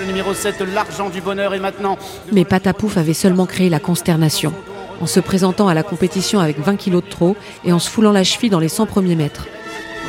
Le 0.00 0.06
numéro 0.06 0.32
7, 0.32 0.62
l'argent 0.72 1.10
du 1.10 1.20
bonheur 1.20 1.52
est 1.52 1.58
maintenant. 1.58 1.98
Mais 2.32 2.44
Patapouf 2.44 2.96
avait 2.96 3.14
seulement 3.14 3.46
créé 3.46 3.68
la 3.68 3.80
consternation, 3.80 4.52
en 5.00 5.06
se 5.06 5.18
présentant 5.18 5.66
à 5.66 5.74
la 5.74 5.82
compétition 5.82 6.38
avec 6.38 6.60
20 6.60 6.76
kilos 6.76 7.02
de 7.02 7.08
trop 7.08 7.34
et 7.64 7.72
en 7.72 7.80
se 7.80 7.90
foulant 7.90 8.12
la 8.12 8.22
cheville 8.22 8.50
dans 8.50 8.60
les 8.60 8.68
100 8.68 8.86
premiers 8.86 9.16
mètres. 9.16 9.48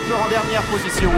Toujours 0.04 0.22
en 0.24 0.30
dernière 0.30 0.62
position. 0.62 1.10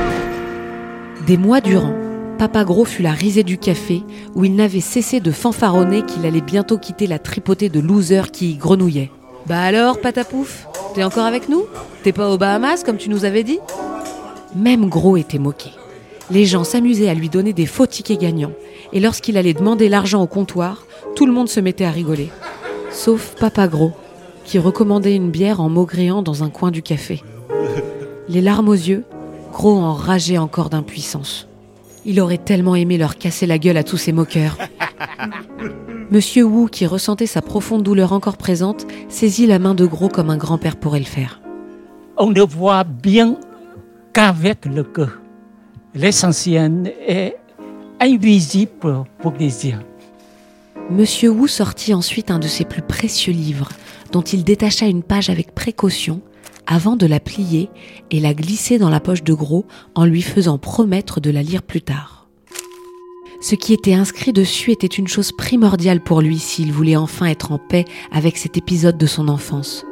Des 1.27 1.38
mois 1.38 1.60
durant, 1.60 2.09
Papa 2.39 2.63
Gros 2.63 2.86
fut 2.86 3.03
la 3.03 3.12
risée 3.12 3.43
du 3.43 3.58
café 3.58 4.01
où 4.34 4.46
il 4.46 4.55
n'avait 4.55 4.79
cessé 4.79 5.19
de 5.19 5.29
fanfaronner 5.29 6.03
qu'il 6.03 6.25
allait 6.25 6.39
bientôt 6.39 6.77
quitter 6.77 7.05
la 7.05 7.19
tripotée 7.19 7.67
de 7.67 7.81
losers 7.81 8.31
qui 8.31 8.51
y 8.51 8.55
grenouillaient. 8.55 9.12
Bah 9.46 9.60
alors, 9.60 10.00
Patapouf 10.00 10.65
T'es 10.96 11.03
encore 11.03 11.25
avec 11.25 11.50
nous? 11.50 11.65
T'es 12.01 12.13
pas 12.13 12.29
aux 12.29 12.38
Bahamas 12.38 12.86
comme 12.86 12.96
tu 12.96 13.10
nous 13.10 13.25
avais 13.25 13.43
dit? 13.43 13.60
Même 14.55 14.88
Gros 14.88 15.17
était 15.17 15.38
moqué. 15.38 15.72
Les 16.31 16.46
gens 16.46 16.63
s'amusaient 16.63 17.10
à 17.10 17.13
lui 17.13 17.27
donner 17.27 17.51
des 17.51 17.65
faux 17.65 17.88
tickets 17.88 18.22
gagnants, 18.22 18.53
et 18.93 19.01
lorsqu'il 19.01 19.36
allait 19.36 19.53
demander 19.53 19.89
l'argent 19.89 20.24
au 20.24 20.27
comptoir, 20.27 20.86
tout 21.17 21.25
le 21.25 21.34
monde 21.34 21.50
se 21.50 21.60
mettait 21.60 21.84
à 21.84 21.91
rigoler. 21.91 22.29
Sauf 22.89 23.36
Papa 23.38 23.67
Gros, 23.67 23.91
qui 24.46 24.60
recommandait 24.60 25.15
une 25.15 25.29
bière 25.29 25.60
en 25.60 25.67
maugréant 25.67 26.22
dans 26.22 26.41
un 26.41 26.50
coin 26.50 26.72
du 26.72 26.84
café. 26.84 27.22
Les 28.29 28.39
larmes 28.39 28.69
aux 28.69 28.74
yeux, 28.74 29.03
Gros 29.51 29.75
enrageait 29.75 30.38
encore 30.38 30.69
d'impuissance. 30.69 31.49
Il 32.10 32.20
aurait 32.22 32.39
tellement 32.39 32.74
aimé 32.74 32.98
leur 32.98 33.18
casser 33.18 33.46
la 33.46 33.60
gueule 33.60 33.78
à 33.78 33.84
tous 33.84 33.98
ces 33.98 34.12
moqueurs. 34.12 34.58
Monsieur 36.10 36.44
Wu, 36.44 36.68
qui 36.68 36.88
ressentait 36.88 37.28
sa 37.28 37.44
profonde 37.44 37.84
douleur 37.84 38.13
encore 38.13 38.36
présente, 38.36 38.88
saisit 39.10 39.46
la 39.46 39.60
main 39.60 39.75
de 39.75 39.86
Gros 39.86 40.10
comme 40.10 40.32
un 40.32 40.38
grand-père 40.38 40.75
pourrait 40.78 40.98
le 40.98 41.06
faire. 41.06 41.39
On 42.18 42.32
ne 42.32 42.42
voit 42.42 42.84
bien 42.84 43.38
qu'avec 44.12 44.66
le 44.66 44.84
cœur. 44.84 45.22
L'essentiel 45.94 46.96
est 47.08 47.38
invisible 48.00 49.04
pour 49.20 49.34
les 49.39 49.68
yeux. 49.68 49.80
Monsieur 50.89 51.30
Wu 51.30 51.48
sortit 51.48 51.94
ensuite 51.94 52.32
un 52.32 52.39
de 52.39 52.48
ses 52.48 52.66
plus 52.66 52.82
précieux 52.82 53.34
livres, 53.34 53.70
dont 54.12 54.24
il 54.24 54.44
détacha 54.44 54.88
une 54.88 55.04
page 55.04 55.30
avec 55.30 55.54
précaution, 55.54 56.22
avant 56.69 56.95
de 56.95 57.07
la 57.07 57.19
plier 57.19 57.69
et 58.11 58.19
la 58.19 58.35
glisser 58.35 58.77
dans 58.77 58.91
la 58.91 58.99
poche 58.99 59.23
de 59.23 59.33
Gros 59.33 59.65
en 59.95 60.05
lui 60.05 60.21
faisant 60.21 60.59
promettre 60.59 61.19
de 61.19 61.31
la 61.31 61.41
lire 61.41 61.63
plus 61.63 61.81
tard. 61.81 62.29
Ce 63.41 63.55
qui 63.55 63.73
était 63.73 63.95
inscrit 63.95 64.33
dessus 64.33 64.71
était 64.71 64.85
une 64.85 65.07
chose 65.07 65.31
primordiale 65.31 66.01
pour 66.01 66.21
lui 66.21 66.38
s'il 66.38 66.71
voulait 66.71 66.95
enfin 66.95 67.25
être 67.25 67.51
en 67.51 67.57
paix 67.57 67.85
avec 68.11 68.38
cet 68.38 68.55
épisode 68.55 68.97
de 68.97 69.07
son 69.07 69.29
enfance. 69.29 69.83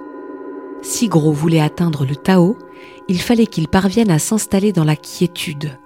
Si 0.84 1.07
Gros 1.07 1.31
voulait 1.31 1.62
atteindre 1.62 2.05
le 2.05 2.15
Tao, 2.15 2.57
il 3.07 3.19
fallait 3.19 3.48
qu'il 3.48 3.67
parvienne 3.67 4.12
à 4.12 4.19
s'installer 4.19 4.72
dans 4.72 4.84
la 4.84 4.96
quiétude. 4.96 5.79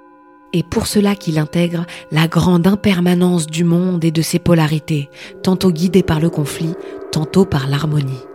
Et 0.51 0.63
pour 0.63 0.87
cela 0.87 1.15
qu'il 1.15 1.39
intègre 1.39 1.85
la 2.11 2.27
grande 2.27 2.67
impermanence 2.67 3.47
du 3.47 3.63
monde 3.63 4.03
et 4.03 4.11
de 4.11 4.21
ses 4.21 4.39
polarités, 4.39 5.09
tantôt 5.41 5.71
guidées 5.71 6.03
par 6.03 6.19
le 6.19 6.29
conflit, 6.29 6.73
tantôt 7.13 7.45
par 7.45 7.69
l'harmonie. 7.69 8.25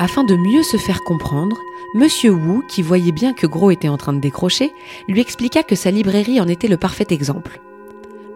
Afin 0.00 0.24
de 0.24 0.34
mieux 0.34 0.64
se 0.64 0.76
faire 0.76 1.04
comprendre, 1.04 1.56
Monsieur 1.94 2.32
Wu, 2.32 2.62
qui 2.66 2.82
voyait 2.82 3.12
bien 3.12 3.32
que 3.32 3.46
Gros 3.46 3.70
était 3.70 3.88
en 3.88 3.96
train 3.96 4.12
de 4.12 4.18
décrocher, 4.18 4.72
lui 5.06 5.20
expliqua 5.20 5.62
que 5.62 5.76
sa 5.76 5.92
librairie 5.92 6.40
en 6.40 6.48
était 6.48 6.66
le 6.66 6.76
parfait 6.76 7.06
exemple. 7.10 7.60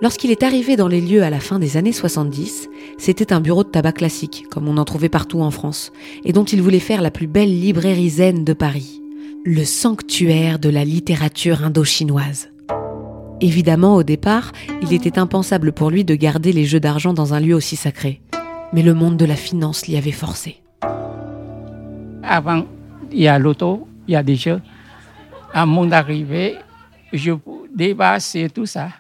Lorsqu'il 0.01 0.31
est 0.31 0.45
arrivé 0.45 0.77
dans 0.77 0.87
les 0.87 1.01
lieux 1.01 1.25
à 1.25 1.31
la 1.31 1.41
fin 1.41 1.59
des 1.59 1.77
années 1.77 1.93
70, 1.93 2.69
c'était 2.97 3.33
un 3.33 3.41
bureau 3.41 3.65
de 3.65 3.71
tabac 3.71 3.95
classique, 3.95 4.47
comme 4.49 4.69
on 4.69 4.77
en 4.77 4.85
trouvait 4.85 5.09
partout 5.09 5.41
en 5.41 5.51
France, 5.51 5.91
et 6.25 6.33
dont 6.33 6.45
il 6.45 6.63
voulait 6.63 6.79
faire 6.79 7.03
la 7.03 7.11
plus 7.11 7.27
belle 7.27 7.61
librairie 7.61 8.11
zen 8.11 8.45
de 8.45 8.53
Paris. 8.53 9.03
Le 9.45 9.65
sanctuaire 9.65 10.61
de 10.61 10.69
la 10.69 10.85
littérature 10.85 11.65
indo-chinoise. 11.65 12.51
Évidemment, 13.41 13.97
au 13.97 14.05
départ, 14.05 14.53
il 14.83 14.93
était 14.93 15.19
impensable 15.19 15.73
pour 15.73 15.91
lui 15.91 16.05
de 16.05 16.15
garder 16.15 16.53
les 16.53 16.67
jeux 16.67 16.81
d'argent 16.81 17.15
dans 17.15 17.35
un 17.35 17.41
lieu 17.41 17.55
aussi 17.55 17.75
sacré. 17.75 18.21
Mais 18.73 18.83
le 18.83 18.95
monde 18.95 19.17
de 19.17 19.25
la 19.25 19.37
finance 19.37 19.89
l'y 19.89 19.97
avait 19.97 20.13
forcé. 20.13 20.63
Avant, 22.29 22.67
il 23.11 23.21
y 23.21 23.29
a 23.29 23.39
l'auto, 23.39 23.89
il 24.07 24.13
y 24.13 24.17
a 24.17 24.23
des 24.23 24.37
jeux. 24.37 24.61
À 25.55 25.65
mon 25.65 25.91
arrivée, 25.91 26.57
je 27.11 27.33
dépasse 27.75 28.35
et 28.35 28.51
tout 28.51 28.67
ça. 28.67 28.91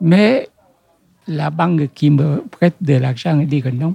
Mais 0.00 0.48
la 1.26 1.48
banque 1.48 1.88
qui 1.94 2.10
me 2.10 2.44
prête 2.50 2.76
de 2.80 2.94
l'argent 2.94 3.36
dit 3.36 3.62
que 3.62 3.70
non, 3.70 3.94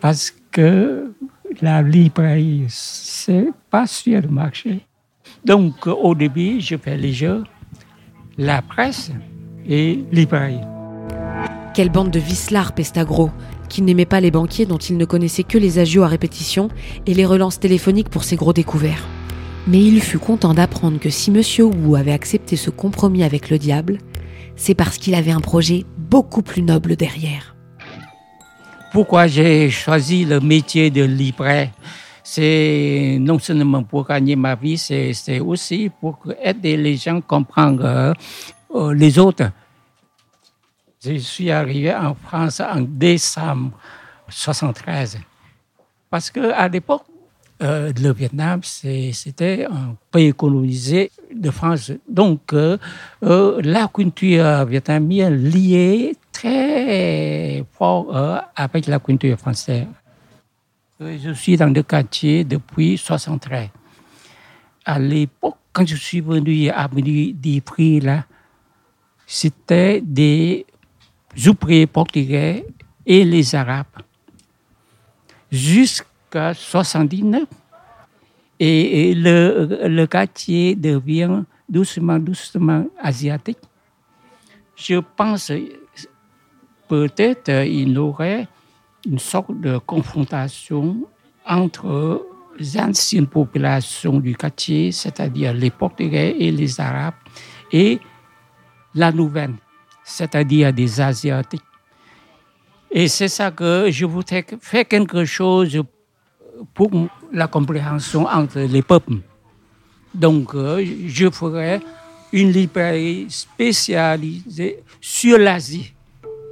parce 0.00 0.30
que 0.52 1.14
la 1.62 1.80
librairie, 1.80 2.66
c'est 2.68 3.48
pas 3.70 3.86
sur 3.86 4.20
le 4.20 4.28
marché. 4.28 4.80
Donc, 5.42 5.86
au 5.86 6.14
début, 6.14 6.60
je 6.60 6.76
fais 6.76 6.96
les 6.96 7.12
jeux, 7.12 7.44
la 8.36 8.60
presse 8.60 9.10
et 9.66 10.04
librairie. 10.12 10.60
Quelle 11.72 11.90
bande 11.90 12.10
de 12.10 12.18
vislards, 12.18 12.72
Pestagro, 12.72 13.30
qui 13.68 13.82
n'aimait 13.82 14.04
pas 14.04 14.20
les 14.20 14.30
banquiers 14.30 14.66
dont 14.66 14.78
il 14.78 14.96
ne 14.96 15.04
connaissait 15.04 15.42
que 15.42 15.58
les 15.58 15.78
agios 15.78 16.02
à 16.02 16.08
répétition 16.08 16.68
et 17.06 17.14
les 17.14 17.26
relances 17.26 17.60
téléphoniques 17.60 18.08
pour 18.08 18.24
ses 18.24 18.36
gros 18.36 18.52
découverts. 18.52 19.06
Mais 19.66 19.82
il 19.82 20.00
fut 20.02 20.18
content 20.18 20.52
d'apprendre 20.52 20.98
que 20.98 21.10
si 21.10 21.30
Monsieur 21.30 21.64
Wu 21.64 21.96
avait 21.96 22.12
accepté 22.12 22.56
ce 22.56 22.70
compromis 22.70 23.24
avec 23.24 23.48
le 23.50 23.58
diable, 23.58 23.98
c'est 24.56 24.74
parce 24.74 24.98
qu'il 24.98 25.14
avait 25.14 25.30
un 25.30 25.40
projet 25.40 25.84
beaucoup 25.96 26.42
plus 26.42 26.62
noble 26.62 26.96
derrière. 26.96 27.56
Pourquoi 28.92 29.26
j'ai 29.26 29.70
choisi 29.70 30.24
le 30.24 30.40
métier 30.40 30.90
de 30.90 31.02
libraire? 31.02 31.70
C'est 32.22 33.18
non 33.20 33.38
seulement 33.38 33.82
pour 33.82 34.06
gagner 34.06 34.36
ma 34.36 34.54
vie, 34.54 34.78
c'est 34.78 35.40
aussi 35.40 35.90
pour 36.00 36.18
aider 36.42 36.76
les 36.76 36.96
gens 36.96 37.18
à 37.18 37.22
comprendre 37.22 38.14
euh, 38.74 38.94
les 38.94 39.18
autres. 39.18 39.50
Je 41.04 41.18
suis 41.18 41.50
arrivé 41.50 41.94
en 41.94 42.14
France 42.14 42.60
en 42.60 42.80
décembre 42.80 43.72
73. 44.28 45.18
Parce 46.08 46.30
qu'à 46.30 46.68
l'époque, 46.68 47.02
euh, 47.62 47.92
le 48.00 48.12
Vietnam, 48.12 48.60
c'était 48.62 49.66
un 49.70 49.96
pays 50.10 50.32
colonisé 50.32 51.10
de 51.32 51.50
France. 51.50 51.92
Donc, 52.08 52.52
euh, 52.52 52.78
euh, 53.22 53.60
la 53.62 53.88
culture 53.88 54.64
vietnamienne 54.64 55.36
liée 55.36 56.16
très 56.32 57.64
fort 57.72 58.42
avec 58.56 58.86
la 58.86 58.98
culture 58.98 59.38
française. 59.38 59.86
Je 61.00 61.32
suis 61.32 61.56
dans 61.56 61.72
le 61.72 61.82
quartier 61.82 62.44
depuis 62.44 62.96
73. 62.96 63.68
À 64.86 64.98
l'époque, 64.98 65.56
quand 65.72 65.86
je 65.86 65.96
suis 65.96 66.20
venu 66.20 66.70
à 66.70 66.88
des 66.88 67.60
prix 67.60 68.00
là, 68.00 68.24
c'était 69.26 70.00
des 70.00 70.66
ouvriers 71.46 71.86
portugais 71.86 72.66
et 73.06 73.24
les 73.24 73.54
Arabes. 73.54 73.86
Jusqu'à 75.50 76.54
79. 76.54 77.44
Et, 78.60 79.14
le, 79.14 79.88
le, 79.88 80.06
quartier 80.06 80.74
devient 80.74 81.42
doucement, 81.68 82.18
doucement 82.18 82.86
asiatique. 83.02 83.58
Je 84.76 85.00
pense 85.16 85.52
peut-être 86.88 87.66
il 87.66 87.92
y 87.92 87.98
aurait 87.98 88.48
une 89.06 89.18
sorte 89.18 89.60
de 89.60 89.78
confrontation 89.78 91.06
entre 91.46 92.26
les 92.58 92.78
anciennes 92.78 93.26
populations 93.26 94.18
du 94.20 94.36
quartier, 94.36 94.92
c'est-à-dire 94.92 95.52
les 95.52 95.70
Portugais 95.70 96.36
et 96.38 96.50
les 96.50 96.80
Arabes, 96.80 97.14
et 97.72 97.98
la 98.94 99.10
nouvelle 99.10 99.54
c'est-à-dire 100.04 100.72
des 100.72 101.00
Asiatiques. 101.00 101.62
Et 102.90 103.08
c'est 103.08 103.28
ça 103.28 103.50
que 103.50 103.88
je 103.90 104.06
voudrais 104.06 104.44
faire 104.60 104.86
quelque 104.86 105.24
chose 105.24 105.82
pour 106.74 106.90
la 107.32 107.48
compréhension 107.48 108.26
entre 108.26 108.60
les 108.60 108.82
peuples. 108.82 109.16
Donc, 110.14 110.54
euh, 110.54 110.84
je 111.06 111.28
ferai 111.28 111.80
une 112.32 112.52
librairie 112.52 113.26
spécialisée 113.28 114.80
sur 115.00 115.38
l'Asie 115.38 115.92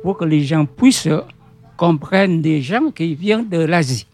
pour 0.03 0.17
que 0.19 0.25
les 0.25 0.43
gens 0.43 0.67
puissent 0.67 1.09
comprendre 1.77 2.41
des 2.41 2.61
gens 2.61 2.91
qui 2.91 3.15
viennent 3.15 3.49
de 3.49 3.59
l'Asie. 3.59 4.07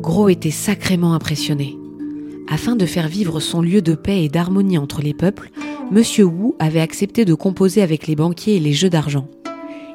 Gros 0.00 0.28
était 0.28 0.50
sacrément 0.50 1.14
impressionné. 1.14 1.76
Afin 2.48 2.76
de 2.76 2.86
faire 2.86 3.08
vivre 3.08 3.40
son 3.40 3.62
lieu 3.62 3.82
de 3.82 3.94
paix 3.94 4.24
et 4.24 4.28
d'harmonie 4.28 4.78
entre 4.78 5.00
les 5.00 5.14
peuples, 5.14 5.50
Monsieur 5.94 6.24
Wu 6.24 6.54
avait 6.58 6.80
accepté 6.80 7.24
de 7.24 7.34
composer 7.34 7.80
avec 7.80 8.08
les 8.08 8.16
banquiers 8.16 8.56
et 8.56 8.58
les 8.58 8.72
jeux 8.72 8.90
d'argent. 8.90 9.28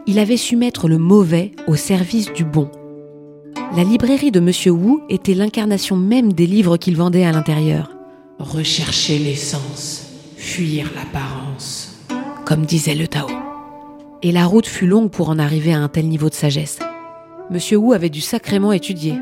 Il 0.07 0.17
avait 0.17 0.37
su 0.37 0.55
mettre 0.55 0.87
le 0.87 0.97
mauvais 0.97 1.51
au 1.67 1.75
service 1.75 2.31
du 2.31 2.45
bon. 2.45 2.71
La 3.75 3.83
librairie 3.83 4.31
de 4.31 4.39
Monsieur 4.39 4.71
Wu 4.71 4.99
était 5.09 5.33
l'incarnation 5.33 5.97
même 5.97 6.31
des 6.31 6.47
livres 6.47 6.77
qu'il 6.77 6.95
vendait 6.95 7.25
à 7.25 7.33
l'intérieur. 7.33 7.91
Rechercher 8.39 9.19
l'essence, 9.19 10.09
fuir 10.37 10.89
l'apparence, 10.95 11.99
comme 12.45 12.65
disait 12.65 12.95
le 12.95 13.09
Tao. 13.09 13.27
Et 14.23 14.31
la 14.31 14.45
route 14.45 14.67
fut 14.67 14.87
longue 14.87 15.11
pour 15.11 15.29
en 15.29 15.37
arriver 15.37 15.73
à 15.73 15.79
un 15.79 15.89
tel 15.89 16.07
niveau 16.07 16.29
de 16.29 16.33
sagesse. 16.33 16.79
Monsieur 17.51 17.75
Wu 17.75 17.93
avait 17.93 18.09
dû 18.09 18.21
sacrément 18.21 18.71
étudier. 18.71 19.15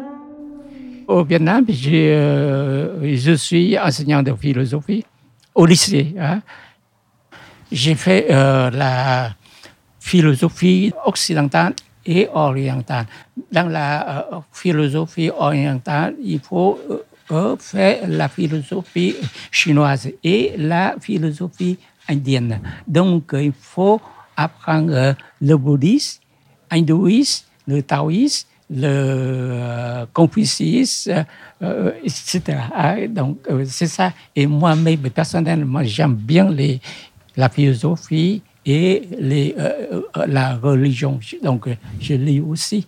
Au 1.07 1.23
Vietnam, 1.23 1.65
euh, 1.87 3.15
je 3.15 3.31
suis 3.31 3.79
enseignant 3.79 4.21
de 4.21 4.31
philosophie 4.35 5.05
au 5.55 5.65
lycée. 5.65 6.13
Hein. 6.19 6.41
J'ai 7.71 7.95
fait 7.95 8.27
euh, 8.29 8.69
la 8.71 9.31
philosophie 9.99 10.93
occidentale 11.05 11.73
et 12.05 12.29
orientale. 12.33 13.05
Dans 13.51 13.67
la 13.67 14.31
euh, 14.33 14.39
philosophie 14.53 15.29
orientale, 15.29 16.15
il 16.23 16.39
faut 16.39 16.79
euh, 17.31 17.55
fait 17.59 18.01
la 18.07 18.29
philosophie 18.29 19.15
chinoise 19.51 20.09
et 20.23 20.53
la 20.57 20.95
philosophie 20.99 21.77
indienne. 22.07 22.61
Donc, 22.87 23.31
il 23.33 23.51
faut 23.51 23.99
apprendre 24.37 25.15
le 25.41 25.55
bouddhisme, 25.57 26.21
l'hindouisme, 26.71 27.45
le 27.67 27.81
taoïsme, 27.83 28.47
le 28.69 30.05
confuciisme, 30.13 31.25
euh, 31.61 31.91
etc. 32.03 32.59
Ah, 32.73 32.95
Donc, 33.07 33.39
c'est 33.65 33.87
ça. 33.87 34.13
Et 34.35 34.47
moi-même, 34.47 35.09
personnellement, 35.09 35.83
j'aime 35.83 36.15
bien 36.15 36.49
les, 36.49 36.79
la 37.37 37.49
philosophie 37.49 38.41
et 38.65 39.03
euh, 39.13 40.01
euh, 40.17 40.25
la 40.27 40.57
religion. 40.57 41.19
Donc, 41.41 41.69
je 42.01 42.15
lis 42.15 42.41
aussi. 42.41 42.85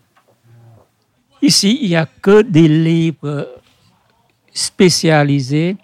Ici, 1.42 1.80
il 1.82 1.90
n'y 1.90 1.96
a 1.96 2.06
que 2.06 2.42
des 2.42 2.68
livres 2.68 3.48
spécialisés, 4.52 5.78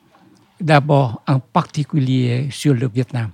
d'abord 0.60 1.22
en 1.28 1.40
particulier 1.40 2.48
sur 2.52 2.74
le 2.74 2.90
Vietnam, 2.90 3.30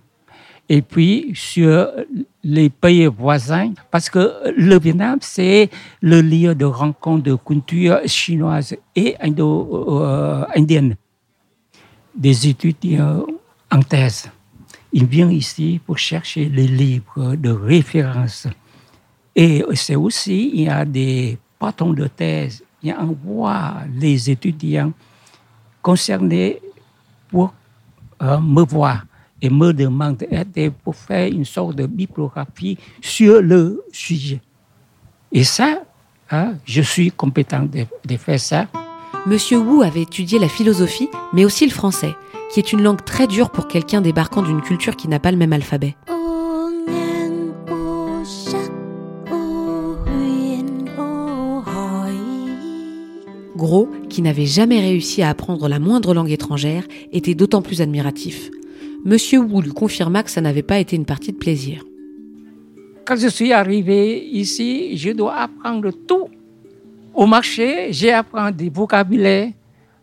et 0.70 0.84
puis 0.84 1.32
sur 1.34 1.90
les 2.44 2.70
pays 2.70 3.08
voisins, 3.08 3.74
parce 3.90 4.10
que 4.10 4.52
le 4.56 4.80
Vietnam, 4.80 5.18
c'est 5.22 5.70
le 6.02 6.22
lieu 6.22 6.54
de 6.54 6.66
rencontre 6.66 7.24
de 7.24 7.36
culture 7.36 8.00
chinoise 8.06 8.76
et 8.96 9.16
indo-indienne. 9.20 10.96
Des 12.14 12.48
étudiants 12.48 13.26
en 13.72 13.80
thèse, 13.82 14.30
ils 14.94 15.06
viennent 15.06 15.32
ici 15.32 15.80
pour 15.86 15.98
chercher 15.98 16.46
les 16.46 16.68
livres 16.68 17.36
de 17.36 17.50
référence. 17.50 18.48
Et 19.36 19.64
c'est 19.74 19.96
aussi, 19.96 20.52
il 20.54 20.62
y 20.64 20.70
a 20.70 20.84
des 20.84 21.38
patrons 21.58 21.94
de 21.94 22.08
thèse, 22.08 22.64
ils 22.84 22.94
envoient 22.94 23.76
les 23.94 24.30
étudiants 24.30 24.92
concernés 25.82 26.62
pour 27.30 27.54
euh, 28.22 28.40
me 28.40 28.64
voir 28.64 29.06
et 29.42 29.50
me 29.50 29.72
demandent 29.72 30.18
d'aide 30.18 30.74
pour 30.84 30.96
faire 30.96 31.28
une 31.28 31.46
sorte 31.46 31.76
de 31.76 31.88
bibliographie 31.88 32.78
sur 33.02 33.42
le 33.42 33.84
sujet. 33.92 34.42
Et 35.32 35.44
ça, 35.44 35.82
hein, 36.30 36.56
je 36.66 36.82
suis 36.82 37.12
compétent 37.12 37.66
de 37.66 38.18
faire 38.18 38.40
ça. 38.40 38.68
Monsieur 39.26 39.60
Wu 39.60 39.84
avait 39.84 40.02
étudié 40.02 40.40
la 40.40 40.50
philosophie, 40.50 41.10
mais 41.32 41.46
aussi 41.46 41.66
le 41.66 41.72
français, 41.72 42.16
qui 42.52 42.60
est 42.60 42.74
une 42.74 42.82
langue 42.82 43.04
très 43.04 43.28
dure 43.28 43.50
pour 43.50 43.68
quelqu'un 43.68 44.02
débarquant 44.02 44.42
d'une 44.42 44.62
culture 44.62 44.96
qui 44.96 45.08
n'a 45.08 45.20
pas 45.20 45.32
le 45.32 45.38
même 45.38 45.54
alphabet. 45.54 45.96
Gros, 53.56 53.90
qui 54.10 54.22
n'avait 54.22 54.46
jamais 54.48 54.80
réussi 54.80 55.22
à 55.22 55.30
apprendre 55.30 55.70
la 55.70 55.80
moindre 55.80 56.14
langue 56.14 56.32
étrangère, 56.32 56.84
était 57.12 57.36
d'autant 57.36 57.62
plus 57.62 57.82
admiratif. 57.82 58.50
Monsieur 59.06 59.40
Wu 59.40 59.62
lui 59.62 59.72
confirma 59.72 60.24
que 60.24 60.32
ça 60.32 60.42
n'avait 60.42 60.64
pas 60.64 60.80
été 60.80 60.96
une 60.96 61.06
partie 61.06 61.32
de 61.32 61.38
plaisir. 61.38 61.84
Quand 63.06 63.16
je 63.16 63.28
suis 63.28 63.54
arrivé 63.54 64.26
ici, 64.26 64.98
je 64.98 65.12
dois 65.12 65.36
apprendre 65.36 65.92
tout. 66.08 66.28
Au 67.14 67.26
marché, 67.26 67.88
j'ai 67.92 68.12
appris 68.12 68.52
des 68.54 68.70
vocabulaires. 68.70 69.52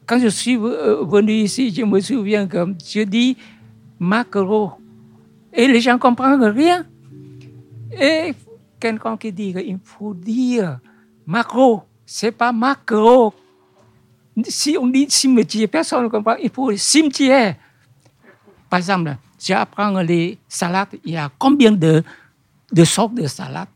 Quand 0.08 0.18
je 0.18 0.28
suis 0.28 0.56
euh, 0.56 1.04
venu 1.04 1.32
ici, 1.32 1.70
je 1.70 1.84
me 1.84 2.00
souviens 2.00 2.46
que 2.46 2.74
je 2.82 3.02
dis 3.02 3.36
macro. 3.98 4.72
Et 5.52 5.68
les 5.68 5.82
gens 5.82 5.92
ne 5.92 5.98
comprennent 5.98 6.42
rien. 6.44 6.86
Et 7.92 8.32
quelqu'un 8.80 9.18
qui 9.18 9.30
dit 9.30 9.52
qu'il 9.52 9.78
faut 9.84 10.14
dire 10.14 10.78
macro, 11.26 11.82
c'est 12.06 12.32
pas 12.32 12.52
macro. 12.52 13.34
Si 14.44 14.78
on 14.80 14.86
dit 14.86 15.10
cimetière, 15.10 15.68
personne 15.68 16.04
ne 16.04 16.08
comprend. 16.08 16.36
Il 16.42 16.48
faut 16.48 16.74
cimetière. 16.74 17.56
Par 18.70 18.78
exemple, 18.78 19.14
j'apprends 19.38 20.00
les 20.00 20.38
salades. 20.48 20.98
Il 21.04 21.12
y 21.12 21.16
a 21.18 21.30
combien 21.38 21.72
de, 21.72 22.02
de 22.72 22.84
sortes 22.84 23.14
de 23.14 23.26
salades? 23.26 23.68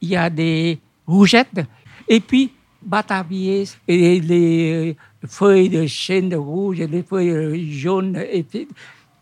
Il 0.00 0.08
y 0.08 0.16
a 0.16 0.30
des 0.30 0.78
rougettes. 1.06 1.60
Et 2.08 2.20
puis, 2.20 2.52
batavier, 2.80 3.68
et 3.86 4.18
les 4.18 4.96
feuilles 5.26 5.68
de 5.68 5.86
chêne 5.86 6.34
rouge, 6.34 6.78
les 6.78 7.02
feuilles 7.02 7.72
jaunes. 7.72 8.16
Et 8.16 8.44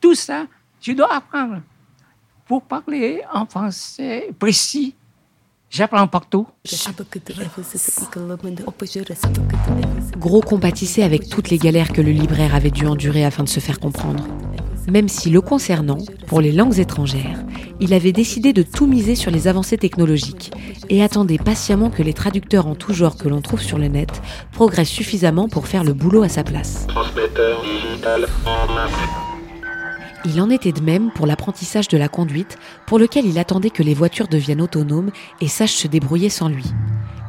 tout 0.01 0.15
ça, 0.15 0.47
je 0.81 0.93
dois 0.93 1.13
apprendre. 1.13 1.61
Pour 2.47 2.63
parler 2.63 3.23
en 3.33 3.47
français 3.47 4.31
précis, 4.39 4.95
j'apprends 5.69 6.09
partout. 6.09 6.47
Gros 10.17 10.41
compatissait 10.41 11.03
avec 11.03 11.29
toutes 11.29 11.51
les 11.51 11.59
galères 11.59 11.93
que 11.93 12.01
le 12.01 12.11
libraire 12.11 12.55
avait 12.55 12.73
dû 12.73 12.87
endurer 12.87 13.25
afin 13.25 13.45
de 13.45 13.49
se 13.49 13.61
faire 13.61 13.79
comprendre. 13.79 14.27
Même 14.88 15.09
si 15.09 15.31
le 15.31 15.40
concernant, 15.40 15.99
pour 16.27 16.40
les 16.40 16.53
langues 16.53 16.79
étrangères, 16.79 17.45
il 17.81 17.95
avait 17.95 18.12
décidé 18.12 18.53
de 18.53 18.62
tout 18.62 18.87
miser 18.87 19.14
sur 19.14 19.31
les 19.31 19.49
avancées 19.49 19.79
technologiques 19.79 20.53
et 20.88 21.03
attendait 21.03 21.38
patiemment 21.38 21.90
que 21.90 22.03
les 22.03 22.12
traducteurs 22.12 22.66
en 22.66 22.75
tout 22.75 22.93
genre 22.93 23.16
que 23.16 23.29
l'on 23.29 23.40
trouve 23.40 23.62
sur 23.62 23.79
le 23.79 23.88
net 23.88 24.21
progressent 24.53 24.90
suffisamment 24.90 25.49
pour 25.49 25.66
faire 25.66 25.85
le 25.85 25.93
boulot 25.93 26.23
à 26.23 26.29
sa 26.29 26.45
place. 26.45 26.87
Il 30.27 30.40
en 30.40 30.51
était 30.51 30.73
de 30.73 30.83
même 30.83 31.11
pour 31.14 31.27
l'apprentissage 31.27 31.88
de 31.88 31.97
la 31.97 32.09
conduite, 32.09 32.59
pour 32.87 32.99
lequel 32.99 33.25
il 33.25 33.38
attendait 33.38 33.71
que 33.71 33.83
les 33.83 33.95
voitures 33.95 34.29
deviennent 34.29 34.61
autonomes 34.61 35.11
et 35.40 35.49
sachent 35.49 35.77
se 35.77 35.88
débrouiller 35.88 36.29
sans 36.29 36.49
lui. 36.49 36.64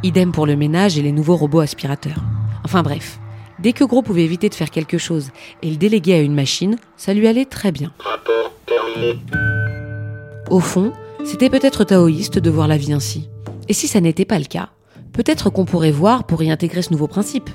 Idem 0.03 0.31
pour 0.31 0.45
le 0.45 0.55
ménage 0.55 0.97
et 0.97 1.01
les 1.01 1.11
nouveaux 1.11 1.37
robots 1.37 1.61
aspirateurs. 1.61 2.23
Enfin 2.65 2.83
bref, 2.83 3.19
dès 3.61 3.73
que 3.73 3.83
Gros 3.83 4.01
pouvait 4.01 4.23
éviter 4.23 4.49
de 4.49 4.55
faire 4.55 4.71
quelque 4.71 4.97
chose 4.97 5.29
et 5.61 5.69
le 5.69 5.77
déléguer 5.77 6.13
à 6.13 6.21
une 6.21 6.33
machine, 6.33 6.77
ça 6.97 7.13
lui 7.13 7.27
allait 7.27 7.45
très 7.45 7.71
bien. 7.71 7.91
Au 10.49 10.59
fond, 10.59 10.91
c'était 11.23 11.49
peut-être 11.49 11.83
taoïste 11.83 12.39
de 12.39 12.49
voir 12.49 12.67
la 12.67 12.77
vie 12.77 12.93
ainsi. 12.93 13.29
Et 13.69 13.73
si 13.73 13.87
ça 13.87 14.01
n'était 14.01 14.25
pas 14.25 14.39
le 14.39 14.45
cas, 14.45 14.69
peut-être 15.13 15.49
qu'on 15.49 15.65
pourrait 15.65 15.91
voir 15.91 16.25
pour 16.25 16.43
y 16.43 16.51
intégrer 16.51 16.81
ce 16.81 16.91
nouveau 16.91 17.07
principe. 17.07 17.49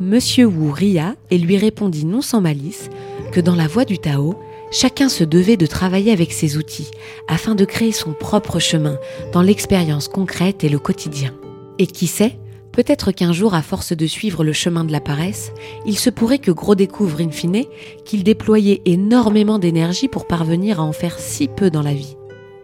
Monsieur 0.00 0.44
Wu 0.44 0.70
ria 0.70 1.14
et 1.30 1.38
lui 1.38 1.56
répondit 1.56 2.04
non 2.04 2.20
sans 2.20 2.40
malice 2.40 2.90
que 3.32 3.40
dans 3.40 3.54
la 3.54 3.66
voie 3.66 3.86
du 3.86 3.98
Tao, 3.98 4.34
chacun 4.70 5.08
se 5.08 5.24
devait 5.24 5.56
de 5.56 5.66
travailler 5.66 6.12
avec 6.12 6.32
ses 6.32 6.58
outils 6.58 6.90
afin 7.28 7.54
de 7.54 7.64
créer 7.64 7.92
son 7.92 8.12
propre 8.12 8.58
chemin 8.58 8.98
dans 9.32 9.42
l'expérience 9.42 10.08
concrète 10.08 10.64
et 10.64 10.68
le 10.68 10.78
quotidien. 10.78 11.32
Et 11.78 11.86
qui 11.86 12.06
sait, 12.06 12.38
peut-être 12.76 13.10
qu'un 13.10 13.32
jour, 13.32 13.54
à 13.54 13.62
force 13.62 13.94
de 13.96 14.06
suivre 14.06 14.44
le 14.44 14.52
chemin 14.52 14.84
de 14.84 14.92
la 14.92 15.00
paresse, 15.00 15.50
il 15.86 15.98
se 15.98 16.10
pourrait 16.10 16.38
que 16.38 16.50
Gros 16.50 16.74
découvre 16.74 17.22
in 17.22 17.30
fine 17.30 17.64
qu'il 18.04 18.22
déployait 18.22 18.82
énormément 18.84 19.58
d'énergie 19.58 20.08
pour 20.08 20.26
parvenir 20.26 20.78
à 20.78 20.82
en 20.82 20.92
faire 20.92 21.18
si 21.18 21.48
peu 21.48 21.70
dans 21.70 21.80
la 21.80 21.94
vie. 21.94 22.18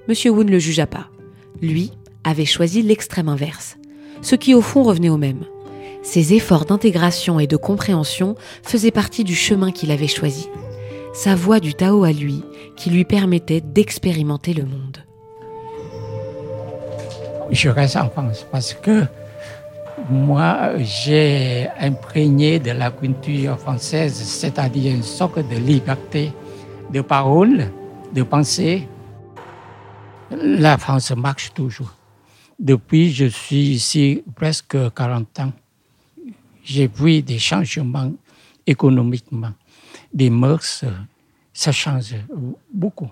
Monsieur 0.08 0.30
Wu 0.30 0.44
ne 0.44 0.50
le 0.50 0.58
jugea 0.58 0.86
pas. 0.86 1.08
Lui 1.62 1.92
avait 2.24 2.44
choisi 2.44 2.82
l'extrême 2.82 3.30
inverse, 3.30 3.78
ce 4.20 4.34
qui 4.34 4.52
au 4.52 4.60
fond 4.60 4.82
revenait 4.82 5.08
au 5.08 5.16
même. 5.16 5.44
Ses 6.02 6.34
efforts 6.34 6.66
d'intégration 6.66 7.40
et 7.40 7.46
de 7.46 7.56
compréhension 7.56 8.34
faisaient 8.62 8.90
partie 8.90 9.24
du 9.24 9.34
chemin 9.34 9.72
qu'il 9.72 9.90
avait 9.90 10.08
choisi, 10.08 10.50
sa 11.14 11.34
voie 11.34 11.58
du 11.58 11.72
Tao 11.72 12.04
à 12.04 12.12
lui, 12.12 12.42
qui 12.76 12.90
lui 12.90 13.06
permettait 13.06 13.62
d'expérimenter 13.62 14.52
le 14.52 14.64
monde. 14.64 14.98
Je 17.50 17.70
reste 17.70 17.96
en 17.96 18.10
France 18.10 18.46
parce 18.52 18.74
que 18.74 19.06
moi, 20.08 20.72
j'ai 20.78 21.68
imprégné 21.78 22.58
de 22.58 22.70
la 22.70 22.90
culture 22.90 23.58
française, 23.58 24.14
c'est-à-dire 24.14 24.94
une 24.94 25.02
sorte 25.02 25.38
de 25.38 25.56
liberté 25.56 26.32
de 26.90 27.00
parole, 27.00 27.70
de 28.12 28.22
pensée. 28.22 28.86
La 30.30 30.78
France 30.78 31.10
marche 31.12 31.52
toujours. 31.52 31.94
Depuis, 32.58 33.12
je 33.12 33.26
suis 33.26 33.70
ici 33.70 34.22
presque 34.34 34.76
40 34.94 35.40
ans. 35.40 35.52
J'ai 36.64 36.86
vu 36.86 37.22
des 37.22 37.38
changements 37.38 38.12
économiquement, 38.66 39.52
des 40.12 40.30
mœurs, 40.30 40.84
ça 41.52 41.72
change 41.72 42.14
beaucoup. 42.72 43.10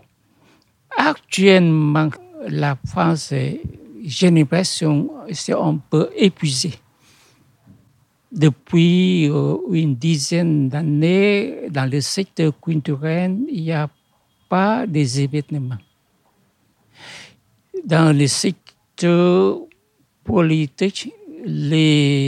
Actuellement, 0.97 2.11
la 2.49 2.77
France, 2.87 3.35
j'ai 4.05 4.31
l'impression, 4.31 5.11
c'est 5.33 5.53
un 5.53 5.79
peu 5.91 6.11
épuisé. 6.17 6.75
Depuis 8.33 9.29
euh, 9.29 9.57
une 9.73 9.97
dizaine 9.97 10.69
d'années, 10.69 11.69
dans 11.71 11.91
le 11.91 12.01
secteur 12.01 12.53
culturel, 12.61 13.39
il 13.49 13.65
n'y 13.65 13.73
a 13.73 13.89
pas 14.49 14.87
des 14.87 15.21
événements. 15.21 15.79
Dans 17.85 18.17
le 18.17 18.27
secteur 18.27 19.59
politique, 20.23 21.13
il 21.47 22.19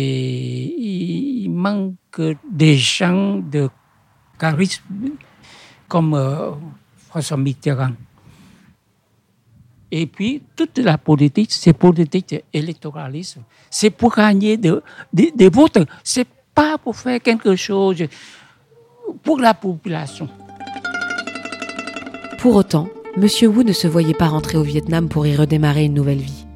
manque 1.50 2.20
des 2.50 2.76
gens 2.76 3.37
de 3.37 3.68
charisme 4.38 5.11
comme 5.87 6.14
euh, 6.14 6.52
François 7.08 7.37
Mitterrand. 7.37 7.92
Et 9.94 10.07
puis, 10.07 10.40
toute 10.57 10.78
la 10.78 10.96
politique, 10.96 11.52
c'est 11.52 11.74
politique 11.74 12.35
électoralisme. 12.55 13.42
C'est 13.70 13.90
pour 13.90 14.16
gagner 14.16 14.57
des 14.57 14.81
de, 15.12 15.50
votes. 15.52 15.78
C'est 16.02 16.26
pas 16.55 16.78
pour 16.78 16.96
faire 16.96 17.20
quelque 17.20 17.55
chose 17.57 18.02
pour 19.22 19.38
la 19.38 19.52
population. 19.52 20.31
Pour 22.38 22.57
autant, 22.57 22.88
Monsieur 23.18 23.48
Wu 23.48 23.64
ne 23.64 23.74
se 23.74 23.87
voyait 23.87 24.14
pas 24.14 24.28
rentrer 24.28 24.57
au 24.57 24.62
Vietnam 24.62 25.11
pour 25.11 25.26
y 25.26 25.37
redémarrer 25.37 25.85
une 25.85 25.94
nouvelle 25.94 26.22
vie. 26.22 26.46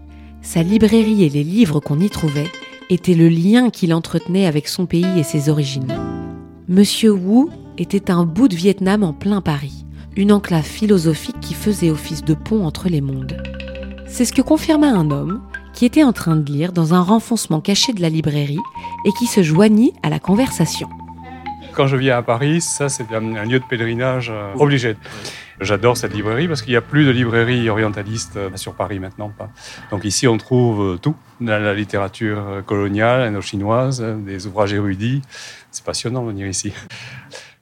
Sa 0.41 0.63
librairie 0.63 1.23
et 1.23 1.29
les 1.29 1.45
livres 1.45 1.81
qu'on 1.81 2.01
y 2.01 2.09
trouvait 2.09 2.51
étaient 2.89 3.15
le 3.15 3.29
lien 3.29 3.69
qu'il 3.69 3.93
entretenait 3.93 4.47
avec 4.47 4.67
son 4.67 4.87
pays 4.87 5.19
et 5.19 5.23
ses 5.23 5.51
origines. 5.51 5.95
Monsieur 6.69 7.11
Wu 7.11 7.49
était 7.77 8.11
un 8.11 8.25
bout 8.25 8.49
de 8.49 8.57
Vietnam 8.57 9.03
en 9.03 9.13
plein 9.13 9.43
Paris, 9.43 9.85
une 10.17 10.33
enclave 10.33 10.65
philosophique 10.65 11.41
qui 11.41 11.55
faisait 11.55 11.91
office 11.91 12.25
de 12.25 12.35
pont 12.35 12.65
entre 12.65 12.89
les 12.89 13.01
mondes. 13.01 13.37
C'est 14.07 14.25
ce 14.25 14.33
que 14.33 14.43
confirma 14.43 14.89
un 14.89 15.11
homme 15.11 15.43
qui 15.75 15.85
était 15.85 16.03
en 16.03 16.13
train 16.13 16.37
de 16.37 16.51
lire 16.51 16.73
dans 16.73 16.95
un 16.95 17.03
renfoncement 17.03 17.61
caché 17.61 17.93
de 17.93 18.01
la 18.01 18.09
librairie 18.09 18.59
et 19.05 19.11
qui 19.19 19.27
se 19.27 19.43
joignit 19.43 19.93
à 20.03 20.09
la 20.09 20.19
conversation. 20.19 20.89
Quand 21.75 21.87
je 21.87 21.97
viens 21.97 22.17
à 22.17 22.23
Paris, 22.23 22.63
ça 22.63 22.89
c'est 22.89 23.13
un, 23.13 23.45
lieu 23.45 23.59
de 23.59 23.65
pèlerinage 23.69 24.31
euh, 24.31 24.55
obligé. 24.55 24.97
J'adore 25.61 25.97
cette 25.97 26.13
librairie 26.13 26.49
parce 26.49 26.61
qu'il 26.61 26.73
n'y 26.73 26.77
a 26.77 26.83
plus 26.83 27.07
de 27.07 27.11
librairie 27.11 27.71
orientaliste 27.71 28.37
euh, 28.37 28.51
sur 28.57 28.75
Paris 28.75 28.99
maintenant. 28.99 29.31
Pas. 29.31 29.49
Donc 29.91 30.05
ici 30.05 30.29
on 30.29 30.37
trouve 30.37 30.83
euh, 30.83 30.97
tout, 30.99 31.17
la, 31.41 31.73
littérature 31.73 32.63
coloniale, 32.67 33.23
indo-chinoise, 33.23 34.03
euh, 34.03 34.17
des 34.17 34.47
ouvrages 34.47 34.75
érudits. 34.75 35.23
C'est 35.71 35.85
passionnant 35.85 36.23
de 36.25 36.29
venir 36.29 36.47
ici. 36.47 36.73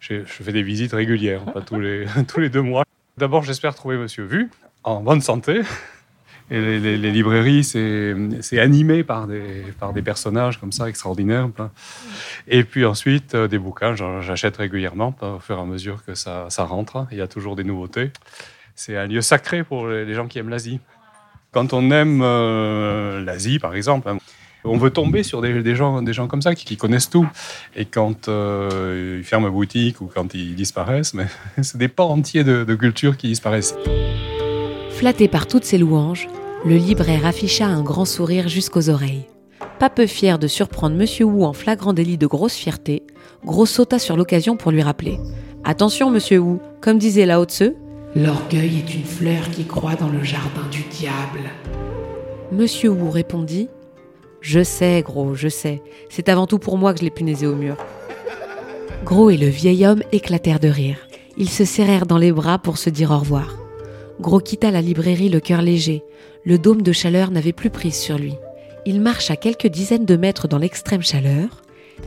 Je, 0.08 0.22
fais 0.24 0.52
des 0.52 0.62
visites 0.62 0.92
régulières, 0.92 1.44
pas 1.44 1.62
tous 1.62 1.80
les, 1.80 2.04
tous 2.28 2.40
les 2.40 2.50
deux 2.50 2.60
mois. 2.60 2.84
D'abord 3.16 3.42
j'espère 3.42 3.74
trouver 3.74 3.96
Monsieur 3.96 4.24
Vu 4.24 4.50
en 4.82 5.00
bonne 5.00 5.22
santé. 5.22 5.62
Et 6.50 6.60
les, 6.78 7.10
librairies, 7.10 7.64
c'est 7.64 8.58
animé 8.58 9.02
par 9.02 9.26
des, 9.26 9.64
par 9.80 9.94
des 9.94 10.02
personnages 10.02 10.60
comme 10.60 10.72
ça 10.72 10.90
extraordinaires. 10.90 11.48
Et 12.46 12.64
puis 12.64 12.84
ensuite, 12.84 13.34
euh, 13.34 13.48
des 13.48 13.58
bouquins, 13.58 13.94
j'achète 13.94 14.58
régulièrement 14.58 15.16
au 15.22 15.38
fur 15.38 15.56
et 15.56 15.60
à 15.62 15.64
mesure 15.64 16.04
que 16.04 16.14
ça, 16.14 16.48
ça 16.50 16.64
rentre. 16.64 17.06
Il 17.10 17.16
y 17.16 17.22
a 17.22 17.28
toujours 17.28 17.56
des 17.56 17.64
nouveautés. 17.64 18.10
C'est 18.74 18.98
un 18.98 19.06
lieu 19.06 19.22
sacré 19.22 19.64
pour 19.64 19.88
les 19.88 20.04
les 20.04 20.12
gens 20.12 20.26
qui 20.26 20.38
aiment 20.38 20.50
l'Asie. 20.50 20.80
Quand 21.50 21.72
on 21.72 21.90
aime 21.90 22.20
euh, 22.22 23.24
l'Asie, 23.24 23.58
par 23.58 23.74
exemple, 23.74 24.10
hein, 24.10 24.18
on 24.64 24.76
veut 24.76 24.90
tomber 24.90 25.22
sur 25.22 25.40
des, 25.40 25.62
des 25.62 25.76
gens, 25.76 26.02
des 26.02 26.12
gens 26.12 26.26
comme 26.26 26.42
ça 26.42 26.54
qui, 26.54 26.64
qui 26.64 26.76
connaissent 26.76 27.10
tout. 27.10 27.26
Et 27.76 27.84
quand 27.84 28.28
euh, 28.28 29.18
ils 29.18 29.24
ferment 29.24 29.50
boutique 29.50 30.00
ou 30.00 30.10
quand 30.12 30.34
ils 30.34 30.54
disparaissent, 30.54 31.14
mais 31.14 31.26
c'est 31.62 31.78
des 31.78 31.88
pans 31.88 32.10
entiers 32.10 32.44
de, 32.44 32.64
de 32.64 32.74
culture 32.74 33.16
qui 33.16 33.28
disparaissent. 33.28 33.74
Flatté 34.90 35.28
par 35.28 35.46
toutes 35.46 35.64
ces 35.64 35.78
louanges, 35.78 36.28
le 36.64 36.76
libraire 36.76 37.26
afficha 37.26 37.66
un 37.66 37.82
grand 37.82 38.04
sourire 38.04 38.48
jusqu'aux 38.48 38.88
oreilles. 38.88 39.26
Pas 39.78 39.90
peu 39.90 40.06
fier 40.06 40.38
de 40.38 40.46
surprendre 40.46 40.96
Monsieur 40.96 41.24
Wu 41.24 41.44
en 41.44 41.52
flagrant 41.52 41.92
délit 41.92 42.16
de 42.16 42.26
grosse 42.26 42.54
fierté, 42.54 43.02
Gros 43.44 43.66
sauta 43.66 43.98
sur 43.98 44.16
l'occasion 44.16 44.56
pour 44.56 44.70
lui 44.70 44.82
rappeler. 44.82 45.18
Attention, 45.64 46.10
Monsieur 46.10 46.38
Wu, 46.38 46.58
comme 46.80 46.98
disait 46.98 47.26
Lao 47.26 47.44
Tse, 47.44 47.74
L'orgueil 48.16 48.78
est 48.78 48.94
une 48.94 49.04
fleur 49.04 49.50
qui 49.50 49.64
croît 49.64 49.96
dans 49.96 50.08
le 50.08 50.22
jardin 50.22 50.66
du 50.70 50.82
diable. 50.84 51.50
Monsieur 52.52 52.90
Wu 52.90 53.10
répondit 53.10 53.68
Je 54.44 54.62
sais, 54.62 55.00
Gros, 55.02 55.34
je 55.34 55.48
sais. 55.48 55.80
C'est 56.10 56.28
avant 56.28 56.46
tout 56.46 56.58
pour 56.58 56.76
moi 56.76 56.92
que 56.92 57.00
je 57.00 57.04
l'ai 57.04 57.10
punaisé 57.10 57.46
au 57.46 57.56
mur. 57.56 57.78
Gros 59.02 59.30
et 59.30 59.38
le 59.38 59.46
vieil 59.46 59.86
homme 59.86 60.02
éclatèrent 60.12 60.60
de 60.60 60.68
rire. 60.68 60.98
Ils 61.38 61.48
se 61.48 61.64
serrèrent 61.64 62.04
dans 62.04 62.18
les 62.18 62.30
bras 62.30 62.58
pour 62.58 62.76
se 62.76 62.90
dire 62.90 63.10
au 63.10 63.18
revoir. 63.18 63.56
Gros 64.20 64.40
quitta 64.40 64.70
la 64.70 64.82
librairie 64.82 65.30
le 65.30 65.40
cœur 65.40 65.62
léger. 65.62 66.04
Le 66.44 66.58
dôme 66.58 66.82
de 66.82 66.92
chaleur 66.92 67.30
n'avait 67.30 67.54
plus 67.54 67.70
prise 67.70 67.96
sur 67.96 68.18
lui. 68.18 68.34
Il 68.84 69.00
marcha 69.00 69.34
quelques 69.36 69.68
dizaines 69.68 70.04
de 70.04 70.16
mètres 70.16 70.46
dans 70.46 70.58
l'extrême 70.58 71.02
chaleur 71.02 71.62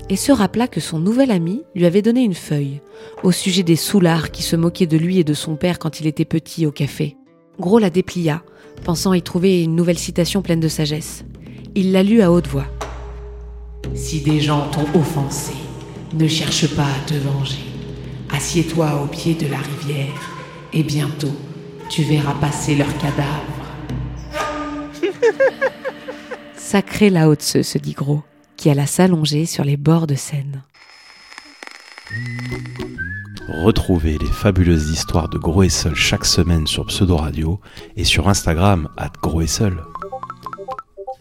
et 0.08 0.15
se 0.15 0.32
rappela 0.32 0.67
que 0.67 0.80
son 0.80 1.00
nouvel 1.00 1.32
ami 1.32 1.63
lui 1.73 1.88
avait 1.88 2.04
donné 2.04 2.21
une 2.21 2.36
feuille 2.36 2.82
au 3.23 3.32
sujet 3.32 3.63
des 3.63 3.76
soulards 3.76 4.30
qui 4.30 4.43
se 4.43 4.56
moquaient 4.56 4.86
de 4.86 4.97
lui 4.97 5.17
et 5.17 5.23
de 5.23 5.34
son 5.34 5.56
père 5.56 5.80
quand 5.80 6.02
il 6.02 6.06
était 6.06 6.23
petit 6.23 6.67
au 6.67 6.71
café. 6.71 7.17
Gros 7.60 7.80
la 7.80 7.89
déplia, 7.89 8.43
pensant 8.84 9.13
y 9.13 9.23
trouver 9.23 9.63
une 9.63 9.76
nouvelle 9.76 9.97
citation 9.97 10.43
pleine 10.43 10.60
de 10.60 10.67
sagesse. 10.67 11.23
Il 11.75 11.91
la 11.91 12.03
lut 12.03 12.21
à 12.21 12.32
haute 12.32 12.47
voix. 12.47 12.65
Si 13.93 14.21
des 14.21 14.39
gens 14.39 14.67
t'ont 14.69 14.99
offensé, 14.99 15.53
ne 16.13 16.27
cherche 16.27 16.75
pas 16.75 16.86
à 16.86 17.06
te 17.08 17.13
venger. 17.13 17.63
Assieds-toi 18.32 19.01
au 19.03 19.08
pied 19.08 19.34
de 19.36 19.47
la 19.47 19.58
rivière 19.58 20.21
et 20.73 20.84
bientôt 20.84 21.34
tu 21.89 22.03
verras 22.03 22.34
passer 22.36 22.75
leurs 22.75 22.97
cadavres. 22.97 23.53
Sacré 26.56 27.10
Lao 27.10 27.36
Tse, 27.36 27.62
se 27.62 27.77
dit 27.77 27.93
Gros, 27.93 28.23
qui 28.58 28.69
alla 28.69 28.86
s'allonger 28.86 29.45
sur 29.45 29.63
les 29.63 29.77
bords 29.77 30.08
de 30.08 30.15
Seine. 30.15 30.63
Retrouvez 33.63 34.17
les 34.17 34.27
fabuleuses 34.27 34.89
histoires 34.89 35.30
de 35.30 35.38
Gros 35.38 35.63
et 35.63 35.69
Seul 35.69 35.95
chaque 35.95 36.25
semaine 36.25 36.67
sur 36.67 36.86
Pseudo 36.88 37.15
Radio 37.15 37.60
et 37.95 38.03
sur 38.03 38.27
Instagram 38.27 38.89
at 38.97 39.12
Gros 39.21 39.41
et 39.41 39.47
Seul. 39.47 39.77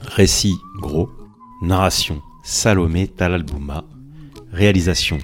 Récit 0.01 0.57
Gros, 0.81 1.11
narration 1.63 2.23
Salomé 2.45 3.09
Talalbouma, 3.09 3.85
réalisation 4.53 5.19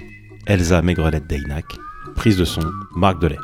Elsa 0.45 0.81
Maigrelette 0.81 1.27
Deynac, 1.27 1.65
prise 2.15 2.37
de 2.37 2.45
son 2.45 2.61
Marc 2.95 3.19
Delay. 3.21 3.37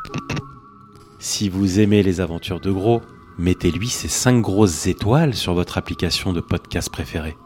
Si 1.19 1.49
vous 1.49 1.79
aimez 1.79 2.03
les 2.03 2.19
aventures 2.19 2.59
de 2.59 2.71
Gros, 2.71 3.01
mettez-lui 3.37 3.87
ces 3.87 4.07
5 4.07 4.41
grosses 4.41 4.87
étoiles 4.87 5.33
sur 5.33 5.53
votre 5.53 5.77
application 5.77 6.33
de 6.33 6.41
podcast 6.41 6.89
préférée. 6.89 7.37